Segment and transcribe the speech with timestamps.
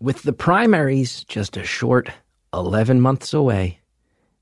[0.00, 2.10] with the primaries just a short
[2.52, 3.80] 11 months away,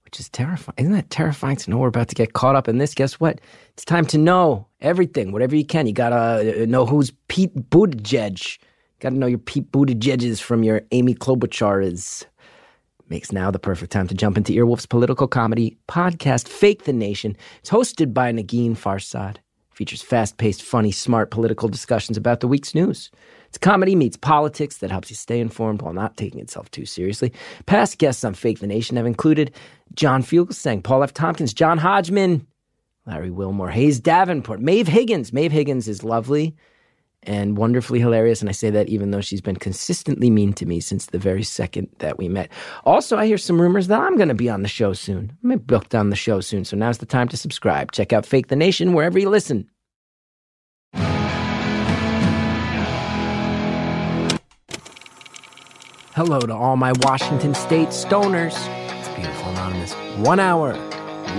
[0.04, 0.74] which is terrifying.
[0.78, 2.94] Isn't that terrifying to know we're about to get caught up in this?
[2.94, 3.40] Guess what?
[3.72, 5.86] It's time to know everything, whatever you can.
[5.86, 8.58] You gotta uh, know who's Pete Buttigieg.
[9.00, 12.26] Gotta know your Pete Buttigieg's from your Amy Klobuchar's.
[13.10, 17.36] Makes now the perfect time to jump into Earwolf's political comedy podcast, Fake the Nation.
[17.60, 19.36] It's hosted by Negin Farsad.
[19.74, 23.10] Features fast paced, funny, smart political discussions about the week's news.
[23.54, 27.32] It's comedy meets politics that helps you stay informed while not taking itself too seriously.
[27.66, 29.52] Past guests on Fake the Nation have included
[29.94, 31.14] John Fugelsang, Paul F.
[31.14, 32.44] Tompkins, John Hodgman,
[33.06, 35.32] Larry Wilmore, Hayes Davenport, Maeve Higgins.
[35.32, 36.56] Maeve Higgins is lovely
[37.22, 38.40] and wonderfully hilarious.
[38.40, 41.44] And I say that even though she's been consistently mean to me since the very
[41.44, 42.50] second that we met.
[42.84, 45.32] Also, I hear some rumors that I'm going to be on the show soon.
[45.44, 46.64] I'm booked on the show soon.
[46.64, 47.92] So now's the time to subscribe.
[47.92, 49.70] Check out Fake the Nation wherever you listen.
[56.14, 58.54] Hello to all my Washington State stoners.
[59.00, 59.94] It's beautiful, anonymous.
[60.24, 60.74] One hour,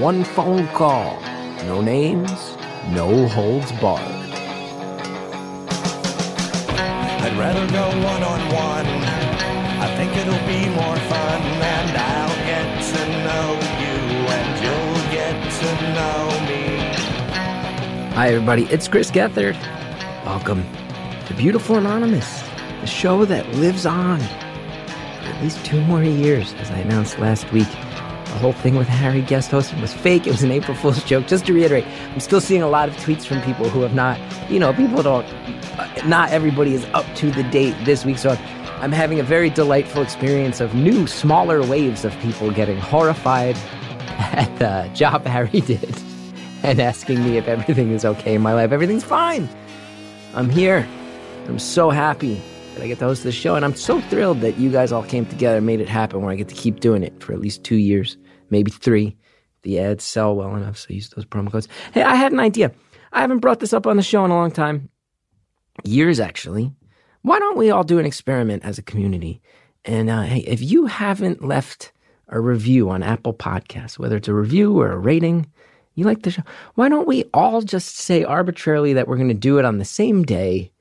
[0.01, 1.17] one phone call,
[1.63, 2.57] no names,
[2.89, 4.03] no holds barred.
[7.23, 8.85] I'd rather go one on one.
[9.79, 13.95] I think it'll be more fun, and I'll get to know you,
[14.27, 16.63] and you'll get to know me.
[18.13, 18.63] Hi, everybody.
[18.65, 19.55] It's Chris Gethard.
[20.25, 20.65] Welcome
[21.27, 22.43] to Beautiful Anonymous,
[22.81, 24.19] the show that lives on
[25.25, 27.67] at least two more years, as I announced last week.
[28.35, 30.27] The whole thing with Harry guest hosting was fake.
[30.27, 31.27] It was an April Fool's joke.
[31.27, 34.19] Just to reiterate, I'm still seeing a lot of tweets from people who have not,
[34.49, 35.25] you know, people don't,
[35.79, 38.17] uh, not everybody is up to the date this week.
[38.17, 38.31] So
[38.81, 43.55] I'm having a very delightful experience of new, smaller waves of people getting horrified
[44.17, 46.01] at the job Harry did
[46.63, 48.71] and asking me if everything is okay in my life.
[48.71, 49.47] Everything's fine.
[50.33, 50.87] I'm here.
[51.47, 52.41] I'm so happy
[52.75, 55.03] that I get to host this show, and I'm so thrilled that you guys all
[55.03, 57.39] came together and made it happen where I get to keep doing it for at
[57.39, 58.17] least two years,
[58.49, 59.15] maybe three.
[59.63, 61.67] The ads sell well enough, so use those promo codes.
[61.93, 62.71] Hey, I had an idea.
[63.13, 64.89] I haven't brought this up on the show in a long time.
[65.83, 66.71] Years, actually.
[67.21, 69.41] Why don't we all do an experiment as a community?
[69.85, 71.93] And uh, hey, if you haven't left
[72.27, 75.47] a review on Apple Podcasts, whether it's a review or a rating,
[75.95, 76.43] you like the show,
[76.75, 79.85] why don't we all just say arbitrarily that we're going to do it on the
[79.85, 80.71] same day,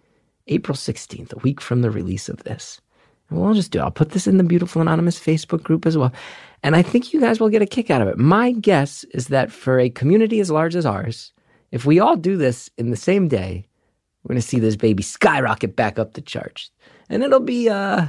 [0.49, 2.81] April 16th, a week from the release of this?
[3.29, 3.83] And we'll all just do it.
[3.83, 6.13] I'll put this in the Beautiful Anonymous Facebook group as well.
[6.63, 8.19] And I think you guys will get a kick out of it.
[8.19, 11.33] My guess is that for a community as large as ours,
[11.73, 13.67] if we all do this in the same day,
[14.23, 16.71] we're going to see this baby skyrocket back up the charts.
[17.09, 18.07] And it'll be, uh,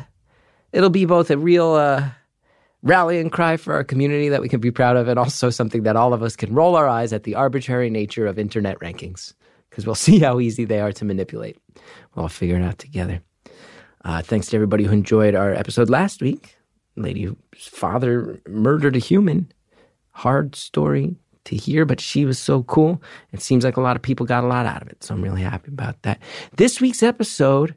[0.72, 2.09] it'll be both a real, uh,
[2.85, 5.95] rallying cry for our community that we can be proud of, and also something that
[5.95, 9.34] all of us can roll our eyes at the arbitrary nature of internet rankings,
[9.75, 11.58] because we'll see how easy they are to manipulate.
[12.16, 13.22] We'll all figure it out together.
[14.06, 16.56] Uh, thanks to everybody who enjoyed our episode last week.
[16.96, 19.52] Lady whose father murdered a human.
[20.12, 23.02] Hard story to hear, but she was so cool.
[23.34, 25.22] It seems like a lot of people got a lot out of it, so I'm
[25.22, 26.19] really happy about that.
[26.56, 27.75] This week's episode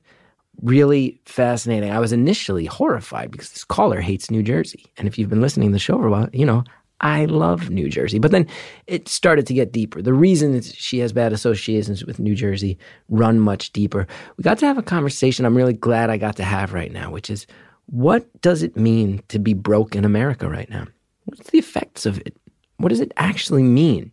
[0.62, 1.91] really fascinating.
[1.91, 4.86] I was initially horrified because this caller hates New Jersey.
[4.97, 6.65] And if you've been listening to the show for a while, you know,
[7.00, 8.19] I love New Jersey.
[8.19, 8.47] But then
[8.86, 10.03] it started to get deeper.
[10.03, 12.78] The reasons she has bad associations with New Jersey
[13.09, 14.06] run much deeper.
[14.36, 17.10] We got to have a conversation I'm really glad I got to have right now,
[17.10, 17.47] which is
[17.86, 20.86] what does it mean to be broke in America right now?
[21.25, 22.36] What's the effects of it?
[22.78, 24.12] What does it actually mean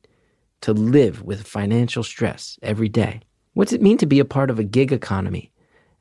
[0.61, 3.21] to live with financial stress every day?
[3.53, 5.51] What's it mean to be a part of a gig economy?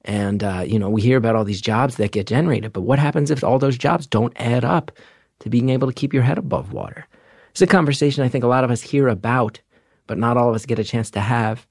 [0.04, 2.98] And, uh, you know, we hear about all these jobs that get generated, but what
[2.98, 4.92] happens if all those jobs don't add up
[5.40, 7.06] to being able to keep your head above water?
[7.50, 9.60] It's a conversation I think a lot of us hear about,
[10.06, 11.66] but not all of us get a chance to have.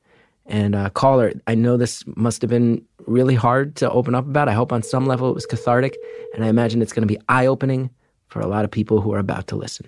[0.45, 4.49] And, uh, caller, I know this must have been really hard to open up about.
[4.49, 5.97] I hope on some level it was cathartic,
[6.33, 7.89] and I imagine it's going to be eye opening
[8.27, 9.87] for a lot of people who are about to listen.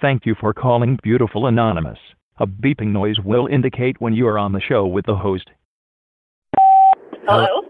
[0.00, 1.98] Thank you for calling Beautiful Anonymous.
[2.38, 5.50] A beeping noise will indicate when you are on the show with the host.
[7.26, 7.62] Hello?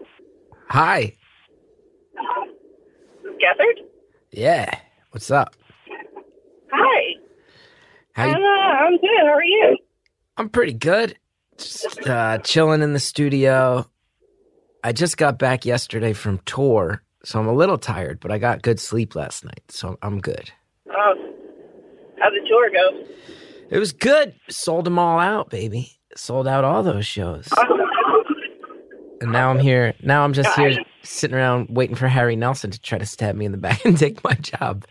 [0.69, 1.17] Hi.
[3.41, 3.83] Gethard?
[4.31, 4.73] Yeah.
[5.11, 5.55] What's up?
[6.71, 7.15] Hi.
[8.13, 9.19] How you, I'm, uh, I'm good.
[9.21, 9.77] How are you?
[10.37, 11.17] I'm pretty good.
[11.57, 13.89] Just uh, chilling in the studio.
[14.83, 18.61] I just got back yesterday from tour, so I'm a little tired, but I got
[18.61, 20.51] good sleep last night, so I'm good.
[20.89, 21.13] Oh,
[22.19, 23.05] how'd the tour go?
[23.69, 24.33] It was good.
[24.49, 25.99] Sold them all out, baby.
[26.15, 27.47] Sold out all those shows.
[29.21, 29.93] And now I'm here.
[30.01, 33.45] Now I'm just here sitting around waiting for Harry Nelson to try to stab me
[33.45, 34.85] in the back and take my job.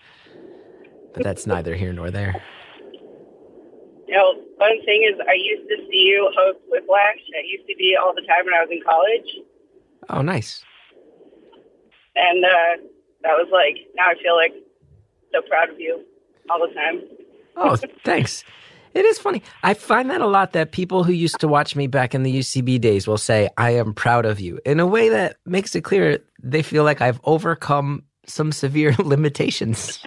[1.15, 2.41] But that's neither here nor there.
[4.07, 8.13] You know, fun thing is I used to see you host Whiplash at UCB all
[8.15, 9.47] the time when I was in college,
[10.09, 10.65] Oh, nice.
[12.17, 12.83] and uh,
[13.23, 14.53] that was like now I feel like
[15.33, 16.05] so proud of you
[16.49, 17.03] all the time.
[17.57, 18.43] Oh, thanks.
[18.93, 19.43] It is funny.
[19.63, 22.39] I find that a lot that people who used to watch me back in the
[22.39, 25.83] UCB days will say, I am proud of you in a way that makes it
[25.83, 30.03] clear they feel like I've overcome some severe limitations.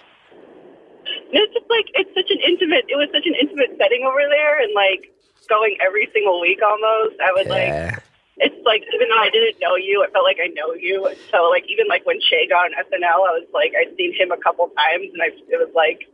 [1.32, 2.84] It's just like it's such an intimate.
[2.88, 5.10] It was such an intimate setting over there, and like
[5.48, 7.18] going every single week almost.
[7.20, 8.02] I was like,
[8.38, 11.10] it's like even though I didn't know you, it felt like I know you.
[11.32, 14.30] So like even like when Shay got on SNL, I was like I'd seen him
[14.30, 16.06] a couple times, and I it was like,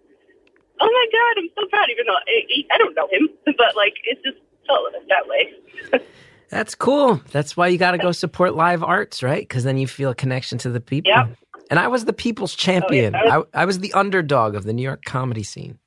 [0.81, 1.87] oh my god, I'm so proud.
[1.91, 6.03] Even though I, I don't know him, but like it just felt that way.
[6.51, 7.21] That's cool.
[7.31, 9.41] That's why you got to go support live arts, right?
[9.41, 11.13] Because then you feel a connection to the people.
[11.13, 11.37] Yep.
[11.71, 13.13] And I was the people's oh, champion.
[13.13, 15.79] that was- I, I was the underdog of the New York comedy scene.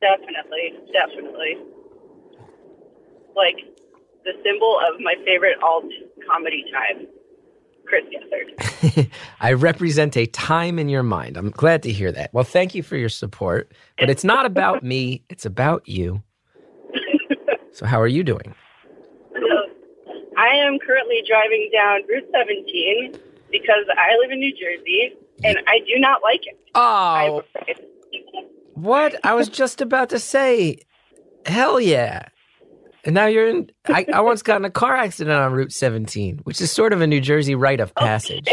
[0.00, 1.56] Definitely, definitely.
[3.34, 3.56] Like
[4.24, 5.90] the symbol of my favorite alt
[6.30, 7.08] comedy time,
[7.94, 8.04] Chris
[8.92, 9.10] Gethard.
[9.40, 11.36] I represent a time in your mind.
[11.36, 12.32] I'm glad to hear that.
[12.32, 13.72] Well, thank you for your support.
[13.98, 16.22] But it's not about me, it's about you.
[17.72, 18.54] So, how are you doing?
[20.38, 23.18] I am currently driving down Route 17
[23.50, 26.56] because I live in New Jersey and I do not like it.
[26.76, 27.42] Oh,
[28.74, 29.18] what?
[29.24, 30.78] I was just about to say,
[31.46, 32.28] hell yeah.
[33.04, 33.70] And now you're in.
[33.86, 37.00] I, I once got in a car accident on Route 17, which is sort of
[37.00, 38.48] a New Jersey rite of oh, passage.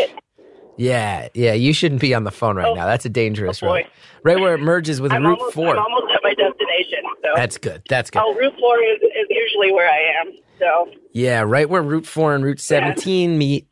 [0.77, 1.53] Yeah, yeah.
[1.53, 2.85] You shouldn't be on the phone right Oh, now.
[2.85, 3.85] That's a dangerous oh, road.
[4.23, 5.67] Right where it merges with I'm Route almost, 4.
[5.69, 6.99] I'm almost at my destination.
[7.21, 7.83] So, That's good.
[7.89, 8.21] That's good.
[8.25, 10.33] oh, Route 4 is, is usually where I am.
[10.59, 13.67] So, Yeah, right where Route 4 and Route 17 meet.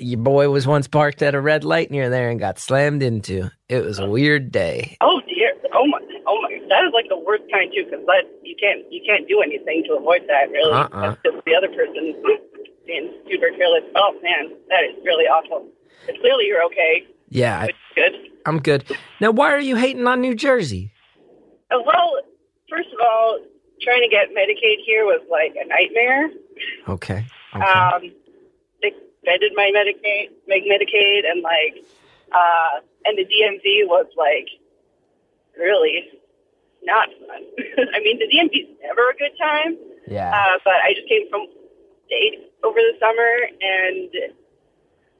[0.00, 3.50] Your boy was once parked at a red light near there and got slammed into.
[3.68, 4.96] It was a weird day.
[5.02, 5.31] oh dear, oh my, oh my,
[6.72, 9.84] that is like the worst kind too because that you can't you can't do anything
[9.86, 10.72] to avoid that really.
[10.72, 10.88] Uh-uh.
[11.12, 12.16] That's just the other person
[12.86, 13.84] being super careless.
[13.94, 15.68] Oh man, that is really awful.
[16.06, 18.12] But clearly you're okay, Yeah, good.
[18.44, 18.84] I'm good.
[19.20, 20.90] Now, why are you hating on New Jersey?
[21.70, 22.18] Uh, well,
[22.68, 23.38] first of all,
[23.82, 26.30] trying to get Medicaid here was like a nightmare.
[26.88, 27.24] Okay.
[27.54, 27.64] Okay.
[27.64, 28.12] Um,
[28.82, 31.84] they suspended my Medicaid, my Medicaid, and like,
[32.32, 34.48] uh, and the DMV was like
[35.56, 36.10] really
[36.84, 37.42] not fun.
[37.94, 39.76] I mean, the DMV is never a good time,
[40.06, 40.30] yeah.
[40.30, 41.46] uh, but I just came from
[42.06, 44.10] state over the summer, and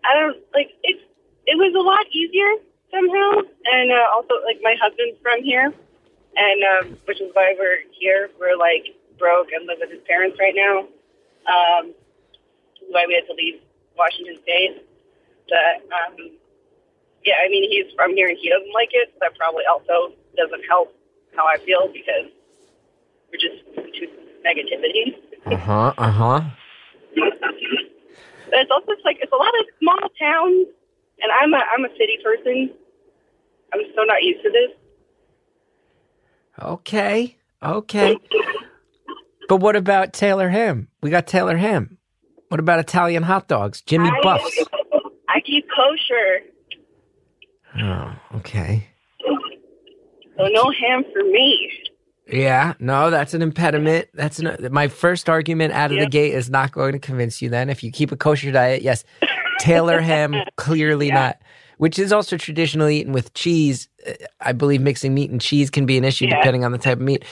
[0.05, 1.01] I don't like it.
[1.47, 5.73] It was a lot easier somehow, and uh, also like my husband's from here,
[6.37, 8.31] and um, which is why we're here.
[8.39, 10.87] We're like broke and live with his parents right now.
[11.47, 11.95] Um,
[12.91, 13.61] why we had to leave
[13.97, 14.83] Washington State.
[15.49, 16.39] But um,
[17.25, 19.11] yeah, I mean he's from here and he doesn't like it.
[19.15, 20.95] So that probably also doesn't help
[21.37, 22.31] how I feel because
[23.31, 23.65] we're just
[23.99, 24.09] too
[24.45, 25.17] negativity.
[25.47, 25.95] Uh huh.
[25.99, 26.41] Uh huh.
[28.51, 30.67] But it's also just like it's a lot of small towns,
[31.21, 32.71] and I'm a I'm a city person.
[33.73, 34.71] I'm so not used to this.
[36.63, 37.37] Okay.
[37.63, 38.19] Okay.
[39.49, 40.89] But what about Taylor Ham?
[41.01, 41.99] We got Taylor Ham.
[42.49, 43.81] What about Italian hot dogs?
[43.81, 44.65] Jimmy I, Buffs.
[45.29, 46.41] I keep kosher,
[47.81, 48.89] Oh, okay.
[50.47, 51.71] So no ham for me.
[52.29, 54.09] Yeah, no, that's an impediment.
[54.15, 57.49] That's an, my first argument out of the gate is not going to convince you.
[57.51, 59.05] Then, if you keep a kosher diet, yes,
[59.59, 61.15] Taylor ham clearly Yeah.
[61.15, 61.43] not.
[61.79, 63.89] Which is also traditionally eaten with cheese.
[64.07, 66.37] Uh, I believe mixing meat and cheese can be an issue Yeah.
[66.37, 67.25] depending on the type of meat.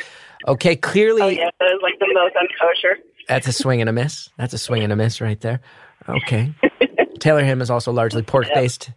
[0.48, 2.94] Okay, clearly Oh yeah, that is like the most unkosher.
[3.28, 4.28] that's a swing and a miss.
[4.38, 5.60] That's a swing and a miss right there.
[6.08, 6.52] Okay,
[7.20, 8.90] Taylor ham is also largely pork based.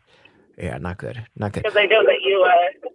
[0.58, 1.24] Yeah, not good.
[1.36, 1.64] Not good.
[1.64, 2.90] Because I know that you, uh,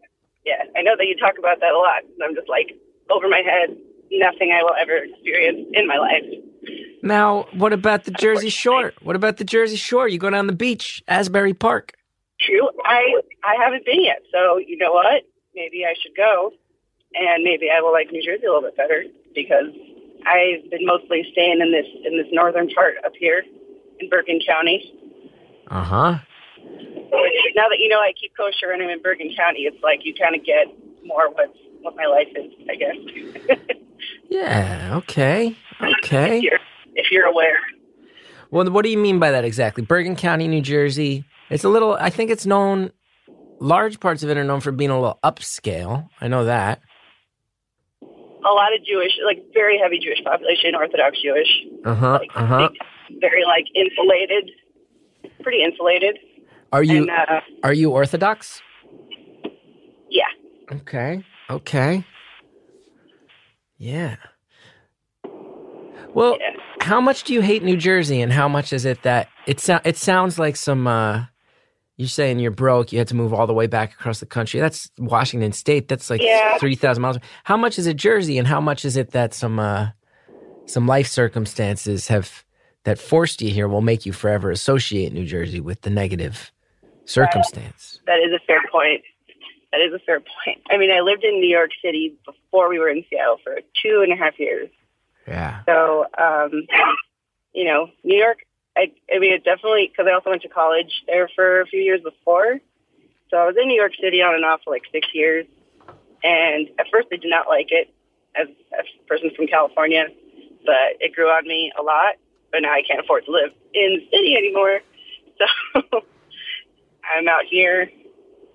[0.49, 2.03] yeah, I know that you talk about that a lot.
[2.03, 2.73] And I'm just like
[3.11, 3.77] over my head.
[4.11, 6.25] Nothing I will ever experience in my life.
[7.03, 8.95] Now, what about the Jersey Shore?
[9.03, 10.09] What about the Jersey Shore?
[10.09, 11.93] You go down the beach, Asbury Park.
[12.41, 12.71] True.
[12.85, 15.25] I I haven't been yet, so you know what?
[15.55, 16.53] Maybe I should go,
[17.15, 19.69] and maybe I will like New Jersey a little bit better because
[20.25, 23.43] I've been mostly staying in this in this northern part up here
[24.01, 24.81] in Bergen County.
[25.71, 26.19] Uh huh.
[27.55, 30.15] Now that you know I keep kosher and I'm in Bergen County, it's like you
[30.15, 30.67] kind of get
[31.05, 33.59] more what what my life is, I guess.
[34.31, 34.95] Yeah.
[34.99, 35.57] Okay.
[35.83, 36.37] Okay.
[36.39, 36.59] if, you're,
[36.95, 37.59] if you're aware.
[38.51, 39.83] Well, what do you mean by that exactly?
[39.85, 41.25] Bergen County, New Jersey.
[41.51, 41.95] It's a little.
[41.95, 42.93] I think it's known.
[43.59, 46.09] Large parts of it are known for being a little upscale.
[46.21, 46.81] I know that.
[48.03, 51.49] A lot of Jewish, like very heavy Jewish population, Orthodox Jewish,
[51.85, 52.19] Uh huh.
[52.21, 52.69] like Uh huh.
[53.21, 54.51] very like insulated,
[55.43, 56.19] pretty insulated.
[56.73, 58.61] Are you and uh, are you Orthodox?
[60.11, 60.25] yeah,
[60.73, 61.25] Okay.
[61.51, 62.05] Okay.
[63.79, 64.17] Yeah.
[66.15, 66.51] Well, Yeah.
[66.81, 69.81] how much do you hate New Jersey, and how much is it that it so-
[69.85, 70.87] it sounds like some?
[70.87, 71.25] uh
[71.97, 72.93] You're saying you're broke.
[72.93, 74.61] You had to move all the way back across the country.
[74.61, 75.89] That's Washington State.
[75.89, 76.57] That's like Yeah.
[76.59, 77.19] three thousand miles.
[77.45, 79.89] How much is it Jersey, and how much is it that some uh
[80.67, 82.45] some life circumstances have
[82.85, 86.53] that forced you here will make you forever associate New Jersey with the negative
[87.09, 88.01] circumstance?
[88.07, 89.03] That is a fair point.
[89.73, 90.63] That is a fair point.
[90.71, 94.03] I mean, I lived in New York City before we were in Seattle for two
[94.03, 94.71] and a half years.
[95.27, 95.63] Yeah.
[95.67, 96.67] So, um,
[97.53, 98.39] you know, New York,
[98.77, 101.81] I, I mean, it definitely, because I also went to college there for a few
[101.81, 102.61] years before.
[103.31, 105.47] So I was in New York City on and off for like six years.
[106.23, 107.93] And at first I did not like it
[108.35, 110.07] as a person from California,
[110.65, 112.15] but it grew on me a lot.
[112.51, 114.81] But now I can't afford to live in the city anymore.
[115.93, 116.03] So
[117.17, 117.91] I'm out here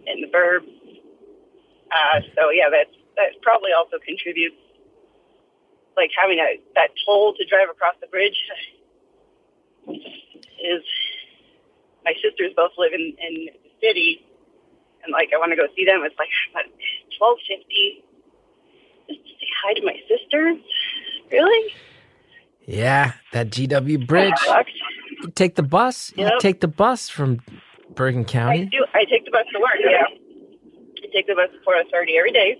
[0.07, 0.69] in the burbs.
[1.91, 4.55] Uh, so yeah, that's, that probably also contributes
[5.97, 8.37] like having a that toll to drive across the bridge
[10.63, 10.83] is
[12.05, 13.33] my sisters both live in in
[13.63, 14.25] the city
[15.03, 16.29] and like I want to go see them it's like
[17.19, 18.03] twelve fifty
[19.09, 20.57] just to say hi to my sisters
[21.31, 21.75] really
[22.67, 24.57] Yeah, that GW Bridge.
[25.35, 26.13] Take the bus.
[26.15, 26.31] You Yep.
[26.31, 27.41] take the bus from
[27.95, 28.61] Bergen County?
[28.61, 30.05] I do I take the bus to work yeah
[31.03, 32.57] I take the bus to Port Authority every day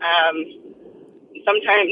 [0.00, 0.36] um
[1.44, 1.90] sometimes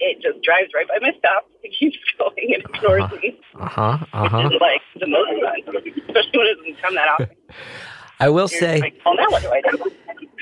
[0.00, 3.16] it just drives right by my stop it keeps going and ignores Uh-huh.
[3.22, 3.98] me Uh huh.
[4.12, 4.50] Uh huh.
[4.60, 5.76] like the most fun,
[6.08, 7.28] especially when it doesn't come that often.
[8.20, 8.80] I will You're say.
[8.80, 9.78] like, well, now what do I do?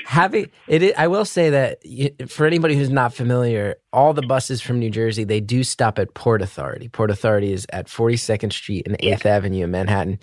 [0.05, 1.79] Having it is, i will say that
[2.29, 6.13] for anybody who's not familiar all the buses from new jersey they do stop at
[6.13, 10.19] port authority port authority is at 42nd street and 8th avenue in manhattan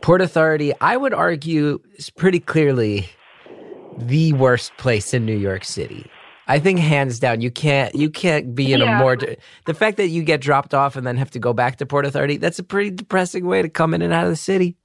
[0.00, 3.08] port authority i would argue is pretty clearly
[3.98, 6.10] the worst place in new york city
[6.48, 9.16] i think hands down you can't you can't be in a more
[9.66, 12.04] the fact that you get dropped off and then have to go back to port
[12.04, 14.76] authority that's a pretty depressing way to come in and out of the city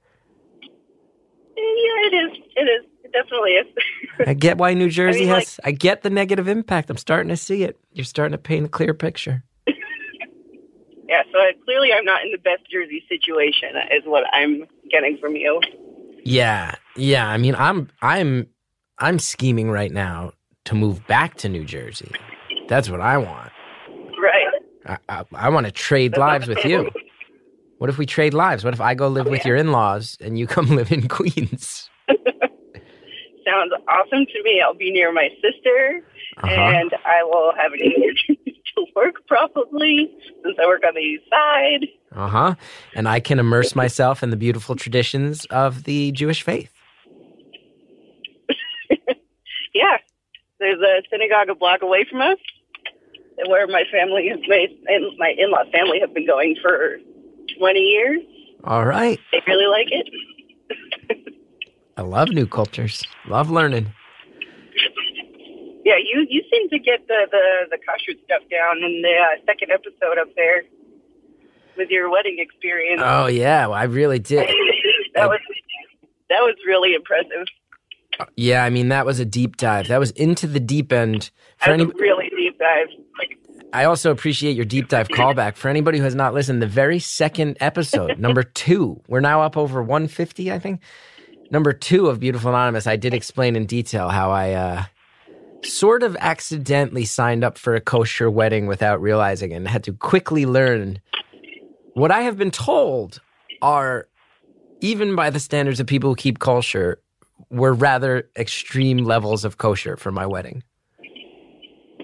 [1.56, 2.38] Yeah, it is.
[2.56, 2.87] It is.
[3.18, 3.66] It definitely is.
[4.26, 5.60] I get why New Jersey mean, has.
[5.64, 6.90] I get the negative impact.
[6.90, 7.78] I'm starting to see it.
[7.92, 9.44] You're starting to paint a clear picture.
[9.66, 11.22] yeah.
[11.32, 13.70] So I, clearly, I'm not in the best Jersey situation.
[13.90, 15.60] Is what I'm getting from you.
[16.24, 17.28] Yeah, yeah.
[17.28, 18.48] I mean, I'm, I'm,
[18.98, 20.32] I'm scheming right now
[20.66, 22.10] to move back to New Jersey.
[22.68, 23.50] That's what I want.
[24.20, 24.46] Right.
[24.86, 26.90] I, I, I want to trade lives with you.
[27.78, 28.64] What if we trade lives?
[28.64, 31.88] What if I go live oh, with your in-laws and you come live in Queens?
[33.58, 34.60] Sounds awesome to me.
[34.64, 36.02] I'll be near my sister,
[36.36, 36.48] Uh-huh.
[36.50, 38.18] and I will have an commute
[38.76, 40.10] to work probably
[40.44, 41.86] since I work on the east side.
[42.14, 42.54] Uh huh.
[42.94, 46.72] And I can immerse myself in the beautiful traditions of the Jewish faith.
[49.74, 49.98] Yeah.
[50.58, 52.38] There's a synagogue a block away from us
[53.46, 56.98] where my family is made, and my in-law family have been going for
[57.58, 58.20] 20 years.
[58.64, 59.20] All right.
[59.30, 60.08] They really like it.
[61.98, 63.02] I love new cultures.
[63.26, 63.92] Love learning.
[65.84, 69.44] Yeah, you you seem to get the the the kashrut stuff down in the uh,
[69.44, 70.62] second episode up there
[71.76, 73.02] with your wedding experience.
[73.04, 74.48] Oh yeah, well, I really did.
[75.16, 75.40] that was
[76.30, 77.48] that was really impressive.
[78.36, 79.88] Yeah, I mean that was a deep dive.
[79.88, 81.30] That was into the deep end.
[81.56, 82.88] For That any, a really deep dive.
[83.18, 83.38] Like,
[83.72, 85.56] I also appreciate your deep dive callback.
[85.56, 89.56] For anybody who has not listened, the very second episode, number two, we're now up
[89.56, 90.80] over 150, I think.
[91.50, 94.84] Number two of Beautiful Anonymous, I did explain in detail how I uh,
[95.64, 99.92] sort of accidentally signed up for a kosher wedding without realizing it and had to
[99.94, 101.00] quickly learn
[101.94, 103.20] what I have been told
[103.62, 104.08] are,
[104.80, 107.00] even by the standards of people who keep kosher,
[107.50, 110.62] were rather extreme levels of kosher for my wedding.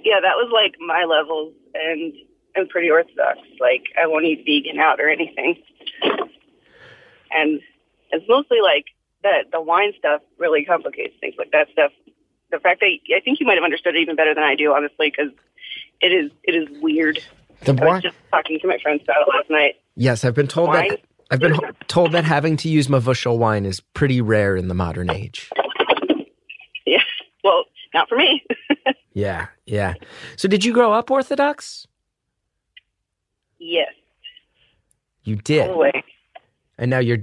[0.05, 2.13] yeah, that was like my levels, and
[2.57, 3.39] I'm pretty orthodox.
[3.61, 5.57] Like I won't eat vegan out or anything,
[7.31, 7.61] and
[8.11, 8.85] it's mostly like
[9.25, 9.51] that.
[9.53, 11.35] The wine stuff really complicates things.
[11.37, 11.91] Like that stuff.
[12.51, 14.73] The fact that I think you might have understood it even better than I do,
[14.73, 15.33] honestly, because
[16.01, 17.19] it is it is weird.
[17.65, 19.75] The I was just talking to my friends about it last night.
[19.97, 20.91] Yes, I've been told Wine?
[20.91, 21.01] that.
[21.31, 25.11] I've been told that having to use Mevushal wine is pretty rare in the modern
[25.11, 25.51] age.
[26.87, 26.99] Yeah.
[27.43, 28.43] Well, not for me.
[29.17, 29.95] Yeah, yeah.
[30.37, 31.87] So, did you grow up Orthodox?
[33.61, 33.93] yes.
[35.23, 36.05] You All did, the way.
[36.79, 37.19] And now you're,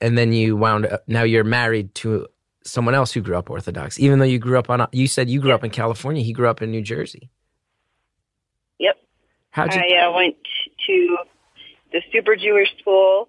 [0.00, 1.02] and then you wound up.
[1.06, 2.26] Now you're married to
[2.64, 4.86] someone else who grew up Orthodox, even though you grew up on.
[4.92, 6.22] You said you grew up in California.
[6.22, 7.30] He grew up in New Jersey.
[8.78, 8.96] Yep.
[9.50, 9.80] How'd you?
[9.80, 10.36] I uh, went
[10.86, 11.18] to
[11.92, 13.28] the super Jewish school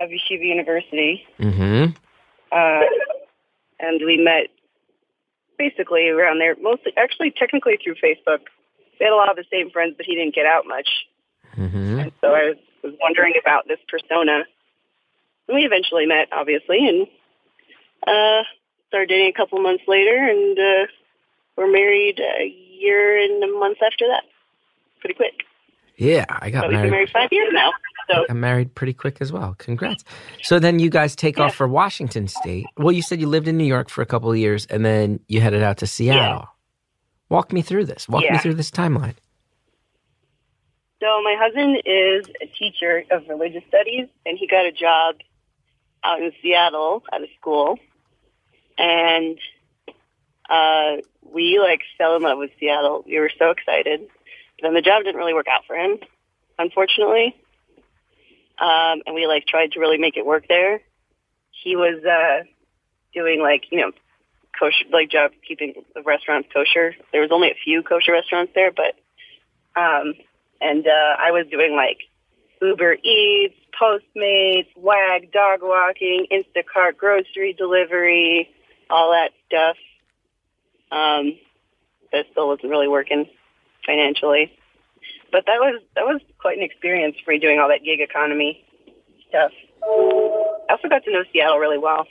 [0.00, 1.92] of Yeshiva University, mm-hmm.
[2.52, 2.80] uh,
[3.80, 4.48] and we met
[5.58, 6.54] basically around there.
[6.60, 8.40] Mostly, actually, technically through Facebook,
[9.00, 10.88] we had a lot of the same friends, but he didn't get out much.
[11.56, 11.98] Mm-hmm.
[11.98, 14.44] And so I was, was wondering about this persona.
[15.48, 17.06] We eventually met, obviously, and
[18.06, 18.42] uh,
[18.88, 20.86] started dating a couple months later, and uh,
[21.56, 24.24] we're married a year and a month after that.
[25.00, 25.42] Pretty quick.
[25.96, 26.90] Yeah, I got But we've been married.
[26.90, 27.70] married five years now.
[28.10, 29.54] So I'm married pretty quick as well.
[29.58, 30.04] Congrats.
[30.42, 32.66] So then you guys take off for Washington State.
[32.76, 35.18] Well, you said you lived in New York for a couple of years and then
[35.26, 36.40] you headed out to Seattle.
[36.42, 36.44] Yeah.
[37.30, 38.08] Walk me through this.
[38.08, 39.14] Walk me through this timeline.
[41.00, 45.16] So my husband is a teacher of religious studies, and he got a job
[46.06, 47.78] out in Seattle at a school,
[48.78, 49.38] and
[50.48, 53.04] uh, we like fell in love with Seattle.
[53.06, 54.08] We were so excited.
[54.62, 55.98] Then the job didn't really work out for him,
[56.58, 57.34] unfortunately,
[58.58, 60.80] um, and we like tried to really make it work there.
[61.64, 62.44] He was uh,
[63.12, 63.92] doing like you know
[64.58, 66.94] kosher like job keeping the restaurants kosher.
[67.12, 68.94] There was only a few kosher restaurants there, but
[69.78, 70.14] um,
[70.60, 71.98] and uh, I was doing like
[72.60, 78.48] Uber Eats, Postmates, WAG, dog walking, Instacart, grocery delivery,
[78.90, 79.76] all that stuff.
[80.90, 81.38] Um,
[82.12, 83.26] that still wasn't really working
[83.84, 84.52] financially,
[85.32, 88.64] but that was that was quite an experience for me doing all that gig economy
[89.28, 89.52] stuff.
[89.82, 92.06] I also got to know Seattle really well.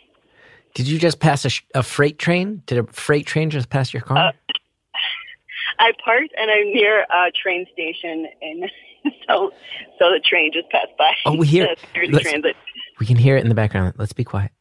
[0.74, 2.62] Did you just pass a, sh- a freight train?
[2.66, 4.18] Did a freight train just pass your car?
[4.18, 4.32] Uh,
[5.80, 8.70] I parked and I'm near a train station, and
[9.28, 9.52] so
[10.00, 11.12] so the train just passed by.
[11.26, 12.56] Oh, we hear- Transit.
[13.00, 13.94] we can hear it in the background.
[13.98, 14.52] Let's be quiet.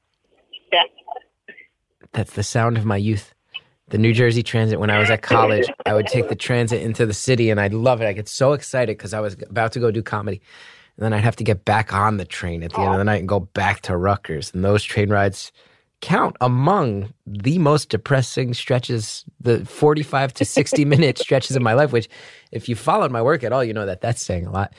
[0.73, 0.83] Yeah.
[2.13, 3.35] That's the sound of my youth.
[3.89, 4.81] The New Jersey Transit.
[4.81, 7.75] When I was at college, I would take the transit into the city, and I'd
[7.75, 8.07] love it.
[8.07, 10.41] I get so excited because I was about to go do comedy,
[10.97, 13.05] and then I'd have to get back on the train at the end of the
[13.05, 14.53] night and go back to Rutgers.
[14.55, 15.53] And those train rides
[16.05, 21.93] count among the most depressing stretches, the forty-five to sixty-minute stretches of my life.
[21.93, 22.11] Which,
[22.53, 24.75] if you followed my work at all, you know that that's saying a lot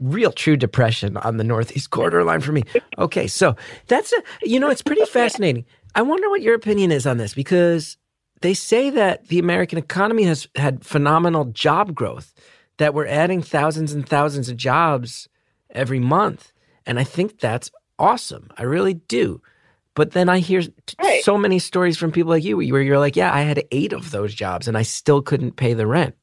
[0.00, 2.62] real true depression on the northeast corridor line for me.
[2.98, 3.56] Okay, so
[3.88, 5.66] that's a you know it's pretty fascinating.
[5.94, 7.98] I wonder what your opinion is on this because
[8.40, 12.32] they say that the American economy has had phenomenal job growth,
[12.78, 15.28] that we're adding thousands and thousands of jobs
[15.70, 16.52] every month,
[16.86, 18.48] and I think that's awesome.
[18.56, 19.42] I really do.
[19.98, 20.70] But then I hear t-
[21.02, 21.24] Right.
[21.24, 24.12] so many stories from people like you where you're like, yeah, I had eight of
[24.12, 26.14] those jobs and I still couldn't pay the rent.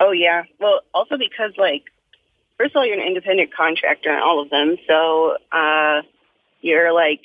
[0.00, 0.42] Oh yeah.
[0.60, 1.84] Well, also because like,
[2.58, 6.02] first of all, you're an independent contractor on all of them, so uh,
[6.60, 7.22] you're like,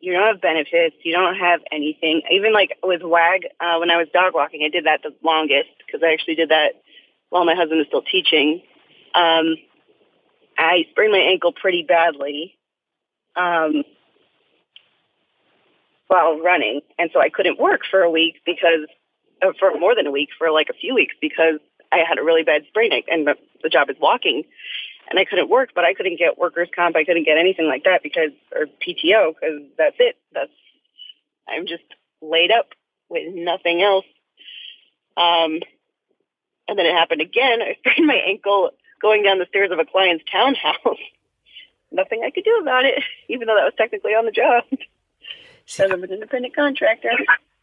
[0.00, 2.20] you don't have benefits, you don't have anything.
[2.30, 5.70] Even like with WAG, uh, when I was dog walking, I did that the longest
[5.86, 6.82] because I actually did that
[7.30, 8.60] while my husband was still teaching.
[9.14, 9.56] Um,
[10.58, 12.58] I sprained my ankle pretty badly.
[13.36, 13.84] Um,
[16.08, 18.86] while running, and so I couldn't work for a week because,
[19.42, 21.60] uh, for more than a week, for like a few weeks because
[21.92, 24.44] I had a really bad sprain, and the, the job is walking,
[25.10, 27.84] and I couldn't work, but I couldn't get workers' comp, I couldn't get anything like
[27.84, 30.16] that because, or PTO, because that's it.
[30.32, 30.50] That's
[31.48, 31.84] I'm just
[32.22, 32.68] laid up
[33.08, 34.06] with nothing else.
[35.16, 35.60] Um,
[36.66, 37.60] and then it happened again.
[37.62, 40.98] I sprained my ankle going down the stairs of a client's townhouse.
[41.92, 44.64] Nothing I could do about it, even though that was technically on the job
[45.66, 47.10] See, I'm an independent contractor.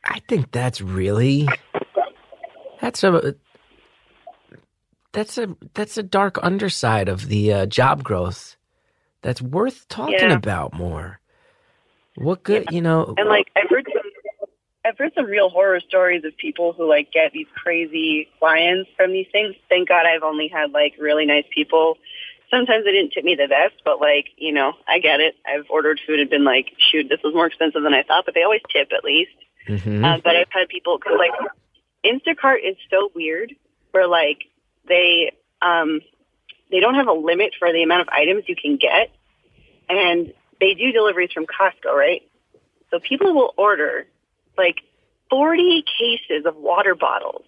[0.06, 1.48] I think that's really
[2.82, 3.36] that's a
[5.14, 8.58] that's a that's a dark underside of the uh, job growth
[9.22, 10.36] that's worth talking Yeah.
[10.36, 11.20] about more.
[12.16, 13.16] What good, you know?
[13.18, 14.12] And like I've heard some,
[14.86, 19.12] I've heard some real horror stories of people who like get these crazy clients from
[19.12, 19.56] these things.
[19.70, 21.98] Thank God I've only had like really nice people.
[22.52, 25.36] Sometimes they didn't tip me the best, but like you know, I get it.
[25.46, 28.36] I've ordered food and been like, shoot, this was more expensive than I thought, but
[28.36, 29.32] they always tip at least.
[29.68, 30.04] Mhm.
[30.04, 31.32] Uh, but I've had people cause like
[32.06, 33.56] Instacart is so weird
[33.92, 34.44] where like
[34.88, 36.02] they um
[36.72, 39.12] they don't have a limit for the amount of items you can get
[39.90, 42.22] and they do deliveries from Costco, right?
[42.90, 44.06] So people will order
[44.58, 44.82] like
[45.30, 47.44] 40 cases of water bottles.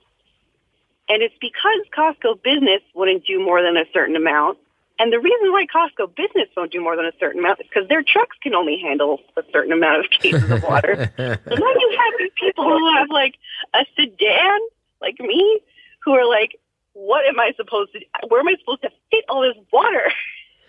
[1.09, 4.57] And it's because Costco business wouldn't do more than a certain amount.
[4.99, 7.89] And the reason why Costco business won't do more than a certain amount is because
[7.89, 11.12] their trucks can only handle a certain amount of cases of water.
[11.17, 13.36] So now you have these people who have like
[13.73, 14.60] a sedan,
[15.01, 15.60] like me,
[16.03, 16.60] who are like,
[16.93, 20.12] what am I supposed to, where am I supposed to fit all this water?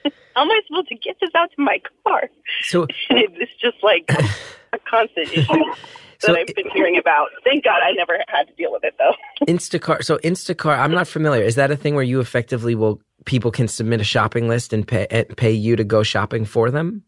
[0.35, 2.29] How am I supposed to get this out to my car?
[2.63, 4.11] so And it's just like
[4.73, 5.65] a constant issue
[6.23, 7.29] that I've been hearing about.
[7.45, 9.15] Thank God I never had to deal with it though.
[9.47, 10.05] Instacart.
[10.05, 10.79] So Instacart.
[10.79, 11.43] I'm not familiar.
[11.43, 14.87] Is that a thing where you effectively will people can submit a shopping list and
[14.87, 17.03] pay and pay you to go shopping for them?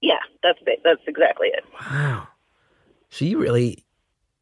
[0.00, 0.80] Yeah, that's it.
[0.84, 1.64] That's exactly it.
[1.80, 2.28] Wow.
[3.10, 3.84] So you really,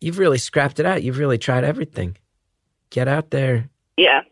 [0.00, 1.02] you've really scrapped it out.
[1.02, 2.16] You've really tried everything.
[2.90, 3.68] Get out there.
[3.96, 4.22] Yeah,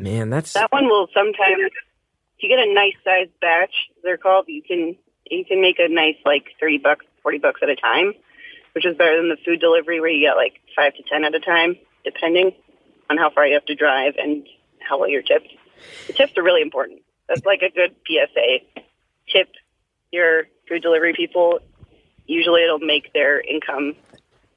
[0.00, 1.72] Man, that's that one will sometimes.
[2.38, 4.46] If you get a nice sized batch, they're called.
[4.48, 4.96] You can
[5.30, 8.14] you can make a nice like thirty bucks, forty bucks at a time,
[8.74, 11.34] which is better than the food delivery where you get like five to ten at
[11.34, 12.52] a time, depending
[13.10, 14.46] on how far you have to drive and
[14.90, 15.48] how well you're tipped.
[16.08, 17.00] The tips are really important.
[17.28, 18.82] That's like a good PSA.
[19.32, 19.48] Tip
[20.12, 21.60] your food delivery people.
[22.26, 23.94] Usually, it'll make their income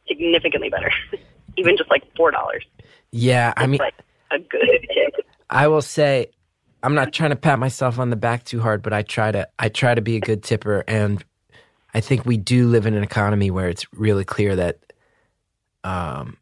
[0.07, 0.91] significantly better,
[1.57, 2.65] even just like four dollars.
[3.11, 3.53] yeah.
[3.55, 3.93] I mean, like
[4.31, 5.25] a good tip.
[5.49, 6.31] I will say,
[6.81, 9.47] I'm not trying to pat myself on the back too hard, but I try to
[9.59, 11.23] I try to be a good tipper, and
[11.93, 14.79] I think we do live in an economy where it's really clear that
[15.83, 16.37] um,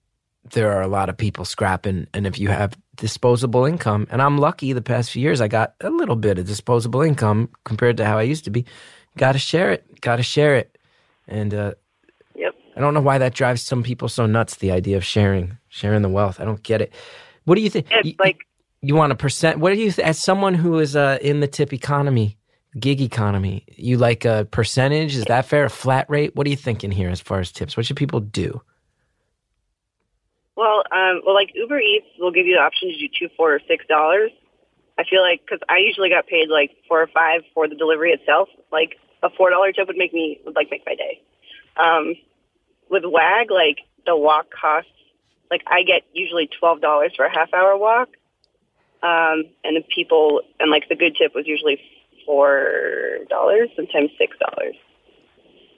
[0.54, 4.38] there are a lot of people scrapping, and if you have disposable income, and I'm
[4.38, 8.06] lucky the past few years I got a little bit of disposable income compared to
[8.06, 8.66] how I used to be.
[9.18, 10.02] Got to share it.
[10.02, 10.78] Got to share it,
[11.28, 11.74] and uh,
[12.36, 12.54] Yep.
[12.78, 14.56] I don't know why that drives some people so nuts.
[14.56, 16.40] The idea of sharing, sharing the wealth.
[16.40, 16.94] I don't get it.
[17.46, 17.88] What do you think?
[17.92, 18.38] It's You- like
[18.82, 19.60] you want a percent?
[19.60, 22.38] What do you, th- as someone who is uh, in the tip economy,
[22.80, 25.16] gig economy, you like a percentage?
[25.16, 25.66] Is that fair?
[25.66, 26.36] A flat rate?
[26.36, 27.78] What are you thinking here as far as tips?
[27.78, 28.60] What should people do?
[30.62, 33.56] Well, um, well, like Uber Eats will give you the option to do two, four,
[33.56, 34.30] or six dollars.
[35.00, 38.12] I feel like because I usually got paid like four or five for the delivery
[38.12, 38.48] itself.
[38.72, 41.20] Like a four dollar tip would make me would like make my day.
[41.78, 42.14] Um,
[42.92, 44.92] with Wag, like the walk costs,
[45.50, 48.10] like I get usually twelve dollars for a half hour walk,
[49.02, 51.82] um, and the people and like the good tip was usually
[52.24, 54.76] four dollars, sometimes six dollars.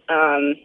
[0.09, 0.55] Um,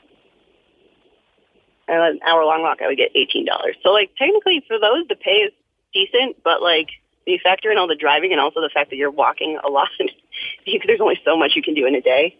[1.88, 3.76] and an hour long walk, I would get eighteen dollars.
[3.82, 5.52] So like technically for those, the pay is
[5.92, 6.88] decent, but like
[7.26, 9.88] you factor in all the driving and also the fact that you're walking a lot,
[10.66, 12.36] there's only so much you can do in a day.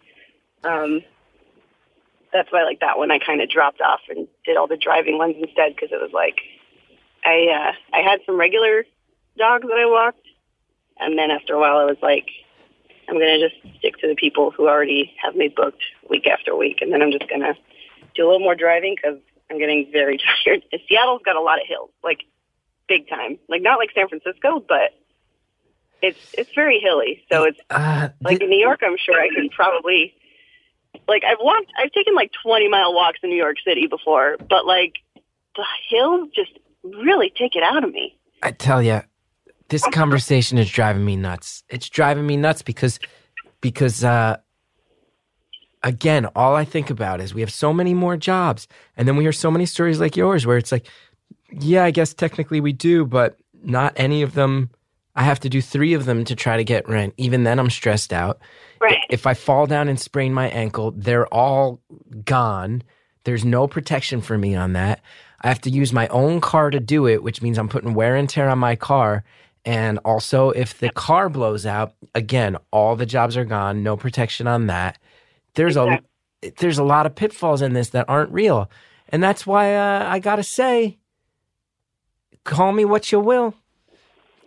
[0.63, 1.01] Um,
[2.31, 5.17] that's why like that one I kind of dropped off and did all the driving
[5.17, 6.41] ones instead because it was like
[7.25, 8.85] I uh, I had some regular
[9.37, 10.25] dogs that I walked,
[10.99, 12.27] and then after a while I was like.
[13.07, 15.81] I'm gonna just stick to the people who already have me booked
[16.11, 17.55] week after week, and then I'm just gonna
[18.13, 19.17] do a little more driving because
[19.49, 20.63] I'm getting very tired.
[20.87, 22.19] Seattle's got a lot of hills, like
[22.87, 23.37] big time.
[23.47, 24.91] Like not like San Francisco, but
[26.01, 27.23] it's it's very hilly.
[27.31, 28.79] So it's Uh, like in New York.
[28.83, 30.13] I'm sure I could probably
[31.07, 31.71] like I've walked.
[31.77, 34.93] I've taken like 20 mile walks in New York City before, but like
[35.55, 36.51] the hills just
[36.83, 38.17] really take it out of me.
[38.41, 39.01] I tell you,
[39.67, 41.63] this conversation is driving me nuts.
[41.69, 42.99] It's driving me nuts because,
[43.59, 44.37] because, uh,
[45.83, 49.23] again, all I think about is we have so many more jobs, and then we
[49.23, 50.87] hear so many stories like yours where it's like,
[51.51, 54.69] yeah, I guess technically we do, but not any of them.
[55.15, 57.13] I have to do three of them to try to get rent.
[57.17, 58.39] Even then, I'm stressed out.
[58.79, 58.99] Right.
[59.09, 61.81] If I fall down and sprain my ankle, they're all
[62.23, 62.83] gone.
[63.25, 65.01] There's no protection for me on that.
[65.41, 68.15] I have to use my own car to do it, which means I'm putting wear
[68.15, 69.23] and tear on my car.
[69.65, 73.83] And also, if the car blows out, again, all the jobs are gone.
[73.83, 74.99] No protection on that.
[75.55, 75.99] There's a
[76.57, 78.69] there's a lot of pitfalls in this that aren't real,
[79.09, 80.97] and that's why uh, I gotta say,
[82.43, 83.53] call me what you will.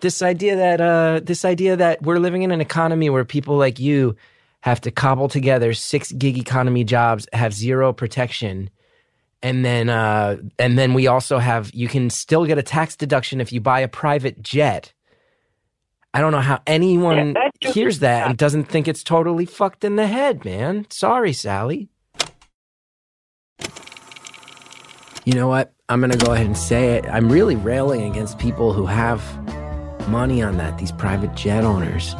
[0.01, 3.79] This idea that uh, this idea that we're living in an economy where people like
[3.79, 4.17] you
[4.62, 8.71] have to cobble together six gig economy jobs, have zero protection,
[9.43, 13.41] and then uh, and then we also have you can still get a tax deduction
[13.41, 14.93] if you buy a private jet.
[16.14, 19.96] I don't know how anyone Yeah, hears that and doesn't think it's totally fucked in
[19.96, 20.87] the head, man.
[20.90, 21.88] Sorry, Sally.
[25.25, 25.72] You know what?
[25.88, 27.07] I'm going to go ahead and say it.
[27.07, 29.22] I'm really railing against people who have
[30.09, 32.14] money on that, these private jet owners.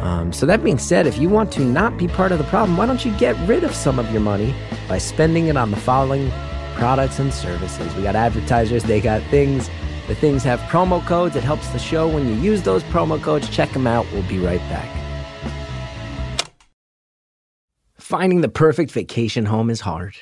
[0.00, 2.76] Um, so, that being said, if you want to not be part of the problem,
[2.76, 4.54] why don't you get rid of some of your money
[4.88, 6.30] by spending it on the following
[6.74, 7.92] products and services?
[7.96, 9.68] We got advertisers, they got things.
[10.08, 11.36] The things have promo codes.
[11.36, 13.48] It helps the show when you use those promo codes.
[13.50, 14.06] Check them out.
[14.12, 14.88] We'll be right back.
[17.98, 20.14] Finding the perfect vacation home is hard.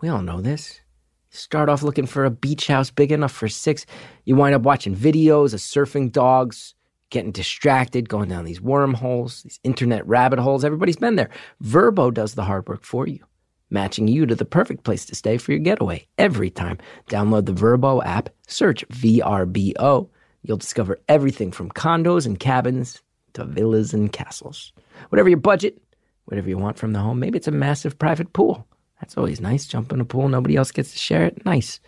[0.00, 0.80] We all know this.
[1.28, 3.86] Start off looking for a beach house big enough for six.
[4.24, 6.74] You wind up watching videos of surfing dogs,
[7.10, 10.64] getting distracted, going down these wormholes, these internet rabbit holes.
[10.64, 11.30] Everybody's been there.
[11.62, 13.24] Vrbo does the hard work for you,
[13.70, 16.78] matching you to the perfect place to stay for your getaway every time.
[17.08, 20.08] Download the Vrbo app, search VRBO.
[20.42, 23.00] You'll discover everything from condos and cabins
[23.34, 24.72] to villas and castles.
[25.10, 25.80] Whatever your budget,
[26.24, 27.18] whatever you want from the home.
[27.18, 28.66] Maybe it's a massive private pool.
[29.00, 29.66] That's always nice.
[29.66, 31.44] Jump in a pool, nobody else gets to share it.
[31.44, 31.80] Nice.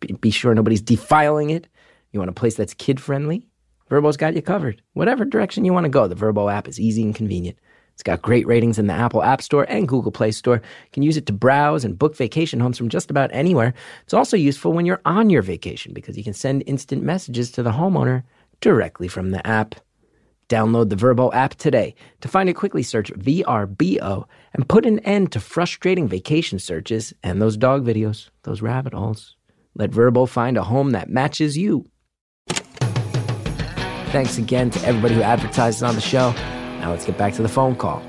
[0.00, 1.68] Be, be sure nobody's defiling it.
[2.12, 3.46] You want a place that's kid friendly?
[3.90, 4.82] Vrbo's got you covered.
[4.94, 7.58] Whatever direction you want to go, the Vrbo app is easy and convenient.
[7.96, 10.56] It's got great ratings in the Apple App Store and Google Play Store.
[10.56, 13.72] You can use it to browse and book vacation homes from just about anywhere.
[14.02, 17.62] It's also useful when you're on your vacation because you can send instant messages to
[17.62, 18.22] the homeowner
[18.60, 19.76] directly from the app.
[20.50, 21.94] Download the Vrbo app today.
[22.20, 27.40] To find it, quickly search VRBO and put an end to frustrating vacation searches and
[27.40, 29.36] those dog videos, those rabbit holes.
[29.74, 31.86] Let Vrbo find a home that matches you.
[34.12, 36.34] Thanks again to everybody who advertises on the show.
[36.86, 38.00] Now let's get back to the phone call.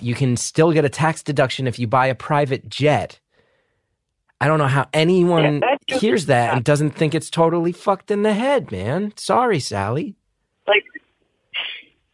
[0.00, 3.20] You can still get a tax deduction if you buy a private jet.
[4.40, 8.24] I don't know how anyone Yeah, hears that and doesn't think it's totally fucked in
[8.24, 9.12] the head, man.
[9.16, 10.16] Sorry, Sally.
[10.66, 10.82] like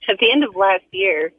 [0.06, 1.32] at the end of last year,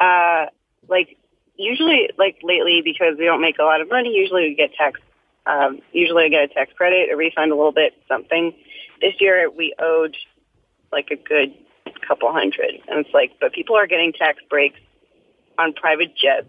[0.00, 0.46] uh,
[0.88, 1.18] like
[1.58, 4.98] usually, like lately, because we don't make a lot of money, usually we get tax.
[5.44, 8.54] Um, usually, I get a tax credit, a refund, a little bit, something.
[9.02, 10.16] This year, we owed
[10.90, 11.52] like a good
[12.06, 14.78] couple hundred, and it's like, but people are getting tax breaks
[15.58, 16.48] on private jets.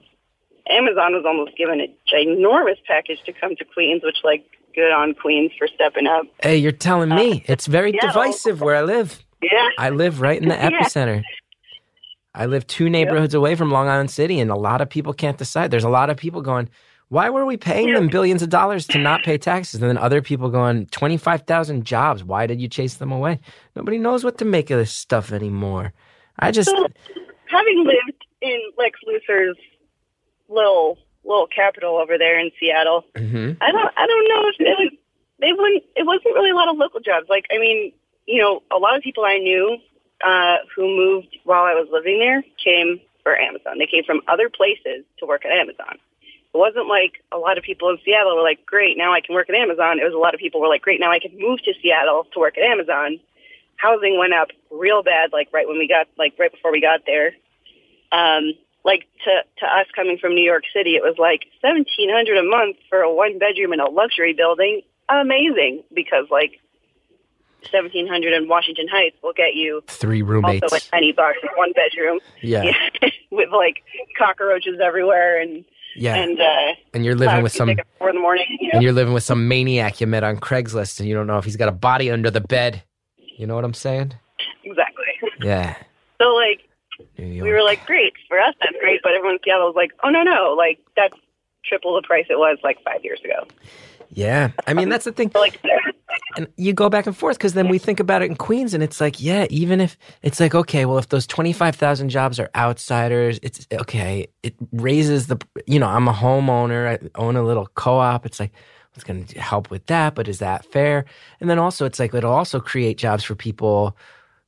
[0.70, 4.46] Amazon was almost given a ginormous package to come to Queens, which like
[4.76, 6.26] good on Queens for stepping up.
[6.42, 8.10] Hey, you're telling me uh, it's very Seattle.
[8.10, 9.24] divisive where I live.
[9.42, 9.70] Yeah.
[9.78, 10.62] I live right in the epicenter.
[10.72, 10.82] Yeah.
[10.84, 11.24] epicenter.
[12.36, 15.40] I live two neighborhoods away from Long Island City, and a lot of people can't
[15.40, 15.72] decide.
[15.72, 16.70] There's a lot of people going,
[17.10, 19.82] why were we paying them billions of dollars to not pay taxes?
[19.82, 22.24] And then other people going, 25,000 jobs.
[22.24, 23.40] Why did you chase them away?
[23.76, 25.94] Nobody knows what to make of this stuff anymore.
[26.40, 26.88] I just, So,
[27.50, 29.58] having lived in Lex Luthor's
[30.50, 33.58] little little capital over there in Seattle, Mhm.
[33.60, 34.92] I don't I don't know if it was
[35.40, 37.28] they wouldn't it wasn't really a lot of local jobs.
[37.30, 37.92] Like I mean,
[38.28, 39.78] you know, a lot of people I knew
[40.24, 43.78] uh, who moved while I was living there came for Amazon.
[43.78, 45.98] They came from other places to work at Amazon.
[46.58, 49.36] It wasn't like a lot of people in Seattle were like, "Great, now I can
[49.36, 51.38] work at Amazon." It was a lot of people were like, "Great, now I can
[51.38, 53.20] move to Seattle to work at Amazon."
[53.76, 57.02] Housing went up real bad, like right when we got, like right before we got
[57.06, 57.36] there.
[58.12, 62.38] Um, like to to us coming from New York City, it was like seventeen hundred
[62.40, 64.82] a month for a one bedroom in a luxury building.
[65.10, 66.60] Amazing, because like
[67.70, 70.74] seventeen hundred in Washington Heights will get you three also roommates.
[70.74, 72.20] a tiny box one bedroom.
[72.42, 72.64] Yeah.
[73.30, 73.84] with like
[74.18, 75.64] cockroaches everywhere and
[75.96, 76.16] Yeah.
[76.16, 78.46] and uh, And you're living with some, four in the morning.
[78.60, 78.72] You know?
[78.74, 81.46] and you're living with some maniac you met on Craigslist, and you don't know if
[81.46, 82.84] he's got a body under the bed.
[83.18, 84.14] You know what I'm saying?
[84.64, 85.06] exactly.
[85.40, 85.76] Yeah.
[86.20, 86.68] So like
[87.20, 89.02] we were like, great for us, that's great.
[89.04, 91.14] But everyone in Seattle was like, oh no no, like that's
[91.64, 93.46] triple the price it was like five years ago.
[94.12, 94.52] Yeah.
[94.66, 95.32] I mean, that's the thing.
[95.34, 95.60] Like
[96.38, 98.84] and you go back and forth because then we think about it in Queens, and
[98.84, 102.40] it's like, yeah, even if it's like, okay, well, if those twenty five thousand jobs
[102.40, 104.28] are outsiders, it's okay.
[104.44, 108.26] It raises the, you know, I'm a homeowner, I own a little co op.
[108.26, 108.52] It's like,
[108.94, 111.06] it's going to help with that, but is that fair?
[111.40, 113.98] And then also, it's like it'll also create jobs for people,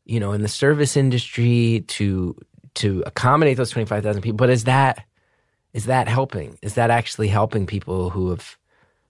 [0.06, 2.36] you know, in the service industry to
[2.76, 4.38] to accommodate those twenty five thousand people.
[4.38, 5.06] But is that
[5.74, 6.60] is that helping?
[6.62, 8.59] Is that actually helping people who have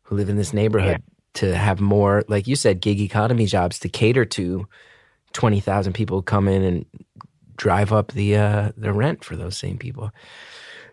[0.10, 1.04] who live in this neighborhood
[1.36, 4.68] to have more, like you said, gig economy jobs to cater to
[5.34, 6.86] twenty thousand people come in and
[7.58, 10.10] drive up the uh, the rent for those same people?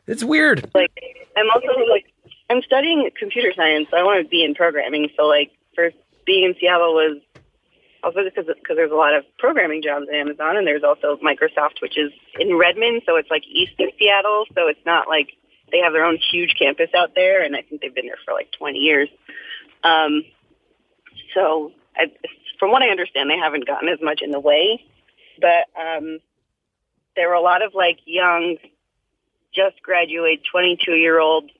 [0.07, 0.71] It's weird.
[0.75, 0.91] like
[1.35, 2.13] I'm also like
[2.51, 3.89] I'm studying computer science.
[3.91, 5.09] So I want to be in programming.
[5.17, 5.91] So like for
[6.27, 7.23] being in Seattle was
[8.05, 11.81] also because because there's a lot of programming jobs at Amazon, and there's also Microsoft,
[11.81, 14.45] which is in Redmond, so it's like east of Seattle.
[14.55, 15.31] So it's not like
[15.71, 18.35] they have their own huge campus out there, and I think they've been there for
[18.35, 19.09] like 20 years.
[19.83, 20.25] Um,
[21.35, 22.13] so I,
[22.59, 24.85] from what I understand, they haven't gotten as much in the way,
[25.41, 26.19] but um,
[27.15, 28.57] there were a lot of like young
[29.55, 31.51] just graduate 22 year old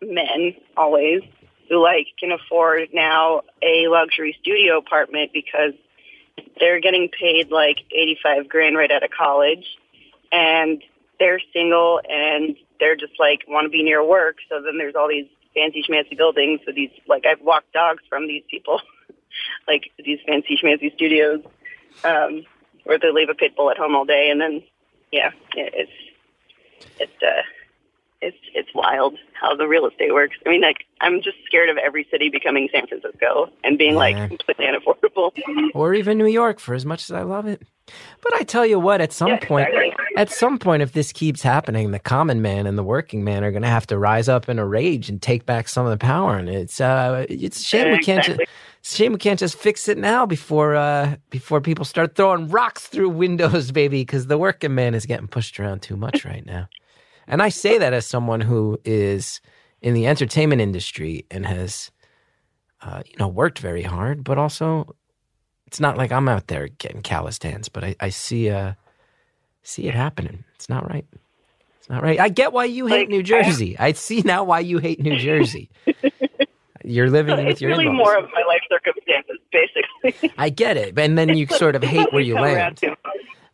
[0.00, 1.20] men always
[1.68, 5.72] who like can afford now a luxury studio apartment because
[6.58, 9.66] they're getting paid like 85 grand right out of college
[10.32, 10.82] and
[11.18, 15.08] they're single and they're just like want to be near work so then there's all
[15.08, 18.80] these fancy schmancy buildings with these like I've walked dogs from these people
[19.68, 21.40] like these fancy schmancy studios
[22.04, 22.44] um
[22.84, 24.62] where they leave a pit bull at home all day and then
[25.12, 25.92] yeah it- it's
[26.98, 27.42] it's uh
[28.22, 30.36] it's it's wild how the real estate works.
[30.44, 33.98] I mean, like I'm just scared of every city becoming San Francisco and being Yeah.
[33.98, 35.32] like completely unaffordable.
[35.74, 37.62] or even New York for as much as I love it.
[38.22, 40.06] But I tell you what, at some Yeah, point, exactly.
[40.16, 43.50] at some point, if this keeps happening, the common man and the working man are
[43.50, 45.98] going to have to rise up in a rage and take back some of the
[45.98, 46.36] power.
[46.36, 48.40] And it's uh, it's a shame we can't just.
[48.40, 48.44] Exactly.
[48.82, 52.86] A shame we can't just fix it now before uh, before people start throwing rocks
[52.86, 56.68] through windows, baby, because the working man is getting pushed around too much right now.
[57.26, 59.40] And I say that as someone who is
[59.82, 61.90] in the entertainment industry and has,
[62.82, 64.94] uh, you know, worked very hard, but also
[65.66, 67.68] it's not like I'm out there getting calloused hands.
[67.68, 68.74] But I, I see, uh,
[69.62, 70.44] see it happening.
[70.54, 71.06] It's not right.
[71.78, 72.20] It's not right.
[72.20, 73.78] I get why you hate Like, New I- Jersey.
[73.78, 75.70] I see now why you hate New Jersey.
[76.84, 77.96] You're living with it's your really in-laws.
[77.98, 80.32] more of my life circumstances, basically.
[80.38, 82.80] I get it, and then you sort of hate where you land.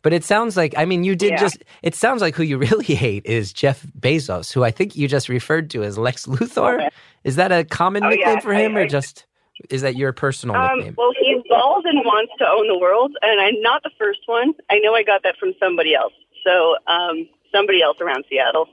[0.03, 1.37] But it sounds like I mean you did Yeah.
[1.37, 1.63] just.
[1.83, 5.27] It sounds like who you really hate is Jeff Bezos, who I think you just
[5.29, 6.75] referred to as Lex Luthor.
[6.75, 6.89] Okay.
[7.23, 9.25] Is that a common Oh, nickname yeah, for him, I- or I- just
[9.71, 10.93] is that your personal Um, nickname?
[10.97, 14.53] well, he's bald and wants to own the world, and I'm not the first one.
[14.69, 16.13] I know I got that from somebody else.
[16.45, 18.69] So, um, somebody else around Seattle.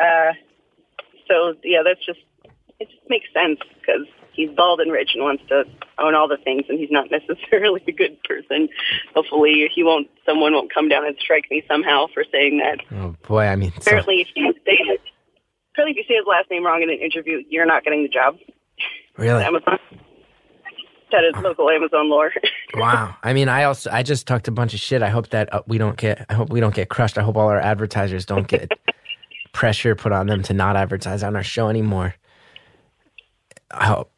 [0.00, 0.32] Uh,
[1.28, 2.20] so yeah, that's just
[2.80, 2.88] it.
[2.90, 5.64] Just makes sense because he's bald and rich and wants to
[5.98, 8.68] own all the things, and he's not necessarily a good person.
[9.14, 10.08] Hopefully, he won't.
[10.24, 12.78] Someone won't come down and strike me somehow for saying that.
[12.96, 14.78] oh boy, I mean, so- Apparently, if you say
[15.72, 18.08] apparently if you say his last name wrong in an interview, you're not getting the
[18.08, 18.36] job.
[19.16, 19.78] really, Amazon.
[21.12, 22.32] That is local Amazon lore.
[22.74, 23.14] wow.
[23.22, 25.02] I mean, I also I just talked a bunch of shit.
[25.02, 26.26] I hope that uh, we don't get.
[26.28, 27.16] I hope we don't get crushed.
[27.16, 28.72] I hope all our advertisers don't get
[29.52, 32.14] pressure put on them to not advertise on our show anymore.
[33.70, 34.10] I hope.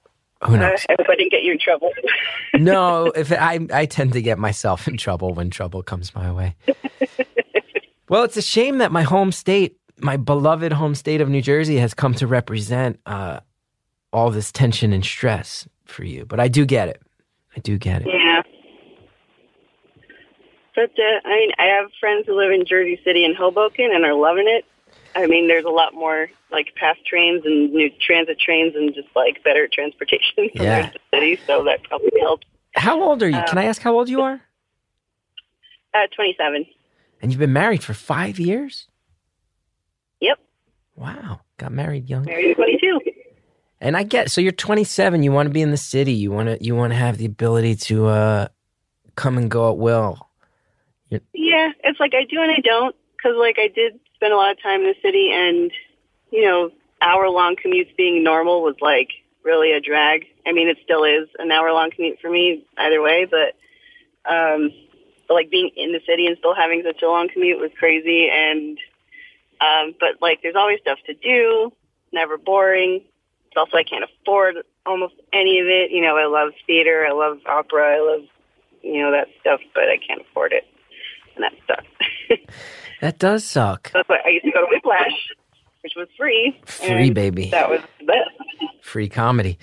[0.44, 0.86] Who knows?
[0.88, 1.90] I hope I didn't get you in trouble.
[2.54, 6.54] no, if I I tend to get myself in trouble when trouble comes my way.
[8.08, 11.78] well, it's a shame that my home state, my beloved home state of New Jersey,
[11.78, 13.40] has come to represent uh,
[14.12, 16.24] all this tension and stress for you.
[16.24, 17.02] But I do get it.
[17.56, 18.08] I do get it.
[18.08, 18.42] yeah.
[20.76, 24.04] But uh, I mean, I have friends who live in Jersey City and Hoboken and
[24.04, 24.64] are loving it.
[25.14, 29.08] I mean, there's a lot more like fast trains and new transit trains and just
[29.16, 30.90] like better transportation from Yeah.
[30.90, 32.46] the city, so that probably helps.
[32.74, 33.42] How old are you?
[33.48, 34.40] Can I ask how old you are?
[35.94, 36.66] At 27.
[37.20, 38.86] And you've been married for five years.
[40.20, 40.38] Yep,
[40.96, 42.24] Wow, got married young.
[42.24, 43.00] married 22.
[43.80, 45.22] And I get so you're 27.
[45.22, 46.12] You want to be in the city.
[46.12, 48.48] You want to you want to have the ability to uh,
[49.14, 50.28] come and go at will.
[51.10, 54.50] Yeah, it's like I do and I don't because like I did spend a lot
[54.50, 55.70] of time in the city and
[56.30, 59.10] you know hour long commutes being normal was like
[59.44, 60.26] really a drag.
[60.46, 63.54] I mean, it still is an hour long commute for me either way, but
[64.30, 64.70] um,
[65.26, 68.28] but like being in the city and still having such a long commute was crazy.
[68.30, 68.78] And
[69.60, 71.72] um, but like there's always stuff to do,
[72.12, 73.02] never boring.
[73.46, 75.90] It's also I can't afford almost any of it.
[75.90, 78.26] You know, I love theater, I love opera, I love
[78.82, 80.64] you know that stuff, but I can't afford it
[81.38, 82.40] and that sucks.
[83.00, 83.90] That does suck.
[83.92, 85.12] That's why I used to go to Whiplash,
[85.82, 86.60] which was free.
[86.66, 87.50] Free, baby.
[87.50, 88.30] That was the best.
[88.82, 89.58] Free comedy.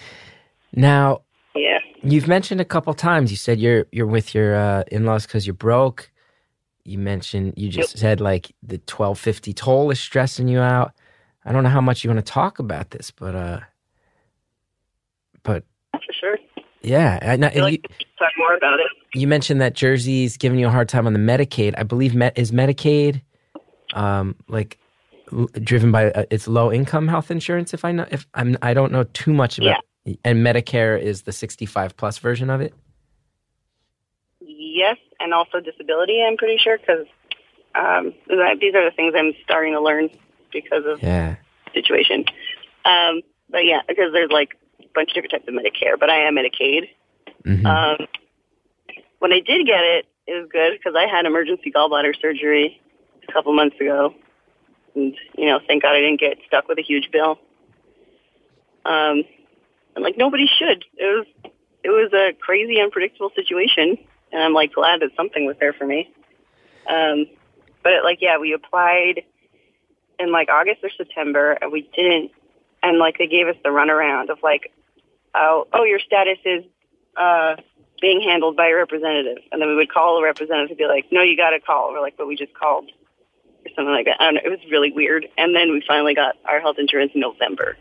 [0.74, 1.22] Now
[1.56, 1.80] Yeah.
[2.04, 3.32] you've mentioned a couple times.
[3.32, 6.12] You said you're you're with your uh, in-laws because you're broke.
[6.84, 10.94] You mentioned you just said like the twelve fifty toll is stressing you out.
[11.44, 13.60] I don't know how much you want to talk about this, but uh,
[15.44, 15.64] but.
[16.86, 17.48] Yeah, I know.
[17.48, 18.88] I you, like should talk more about it.
[19.14, 21.74] you mentioned that Jersey's giving you a hard time on the Medicaid.
[21.78, 23.22] I believe Met is Medicaid,
[23.94, 24.78] um, like
[25.32, 27.74] l- driven by uh, it's low income health insurance.
[27.74, 29.84] If I know, if I'm, I don't know too much about.
[30.24, 32.76] And Medicare is the 65 plus version of it.
[34.40, 37.08] Yes, and also disability, I'm pretty sure, because
[37.74, 40.10] um, these are the things I'm starting to learn
[40.52, 41.38] because of Yeah.
[41.66, 42.26] the situation.
[42.84, 44.56] Um, but yeah, because there's like
[44.96, 46.90] bunch of different types of Medicare, but I am Medicaid.
[47.44, 48.08] hmm Um,
[49.20, 52.82] when I did get it, it was good because I had emergency gallbladder surgery
[53.28, 54.14] a couple months ago,
[54.96, 57.40] and you know, thank God I didn't get stuck with a huge bill.
[58.86, 59.24] Um,
[59.96, 60.86] and like nobody should.
[60.98, 61.26] It was
[61.84, 63.98] it was a crazy, unpredictable situation,
[64.32, 66.12] and I'm like glad that something was there for me.
[66.88, 67.28] Um,
[67.84, 69.24] but like, yeah, we applied
[70.20, 72.32] in like August or September, and we didn't.
[72.82, 74.72] And like they gave us the runaround of like,
[75.36, 76.64] oh, oh, your status is
[77.18, 77.56] uh,
[78.02, 79.38] being handled by a representative.
[79.52, 81.92] And then we would call a representative and be like, no, you got to call.
[81.92, 82.90] We're like, but we just called
[83.66, 84.18] or something like that.
[84.20, 84.42] I don't know.
[84.46, 85.28] It was really weird.
[85.38, 87.78] And then we finally got our health insurance in November.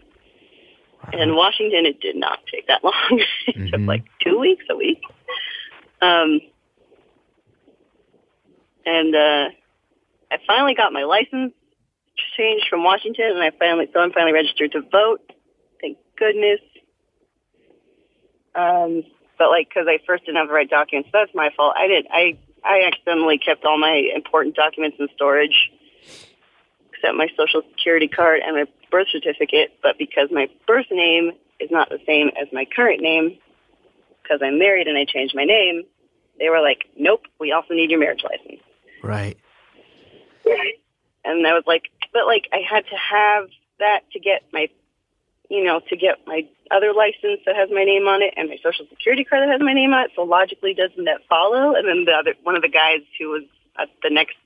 [1.12, 3.22] And in Washington, it did not take that long.
[3.46, 3.86] it took Mhm.
[3.88, 5.02] like two weeks, a week.
[6.00, 6.40] Um,
[8.86, 9.48] and uh,
[10.30, 11.52] I finally got my license
[12.36, 15.32] changed from Washington, and I finally, so I'm finally registered to vote.
[15.80, 16.60] Thank goodness.
[18.55, 19.02] Um,
[19.38, 21.74] but like, because I first didn't have the right documents, that's my fault.
[21.76, 22.09] I didn't.
[22.11, 25.70] I I accidentally kept all my important documents in storage,
[26.92, 29.78] except my social security card and my birth certificate.
[29.82, 33.38] But because my birth name is not the same as my current name,
[34.22, 35.82] because I'm married and I changed my name,
[36.38, 38.62] they were like, "Nope, we also need your marriage license."
[40.46, 40.74] Right.
[41.24, 43.48] And I was like, but like I had to have
[43.78, 44.68] that to get my,
[45.55, 48.59] you know, to get my other license that has my name on it and my
[48.62, 50.11] social security card that has my name on it.
[50.16, 51.74] So logically, doesn't that follow?
[51.74, 53.44] And then the other one of the guys who was
[53.78, 54.36] at the next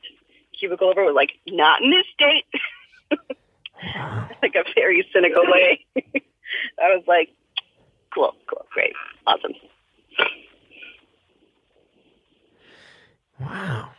[0.59, 2.45] cubicle over was like, not in this state.
[4.43, 5.87] like a very cynical way.
[6.83, 7.31] I was like,
[8.15, 8.95] cool, cool, great,
[9.27, 9.53] awesome.
[13.41, 13.91] Wow.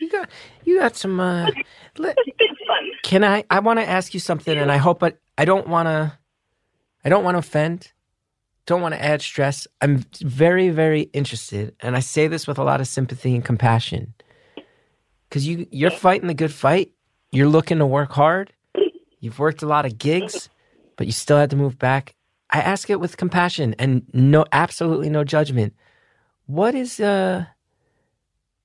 [0.00, 0.28] You got
[0.64, 1.20] you got some.
[1.20, 1.46] Uh,
[1.98, 2.90] let, It's been fun.
[3.02, 3.44] can I?
[3.50, 6.18] I want to ask you something, and I hope I, I don't want to.
[7.04, 7.92] I don't want to offend.
[8.66, 9.66] Don't want to add stress.
[9.80, 14.14] I'm very, very interested, and I say this with a lot of sympathy and compassion,
[15.28, 16.92] because you you're fighting the good fight.
[17.32, 18.52] You're looking to work hard.
[19.20, 20.48] You've worked a lot of gigs,
[20.96, 22.14] but you still had to move back.
[22.50, 25.74] I ask it with compassion and no, absolutely no judgment.
[26.46, 27.44] What is uh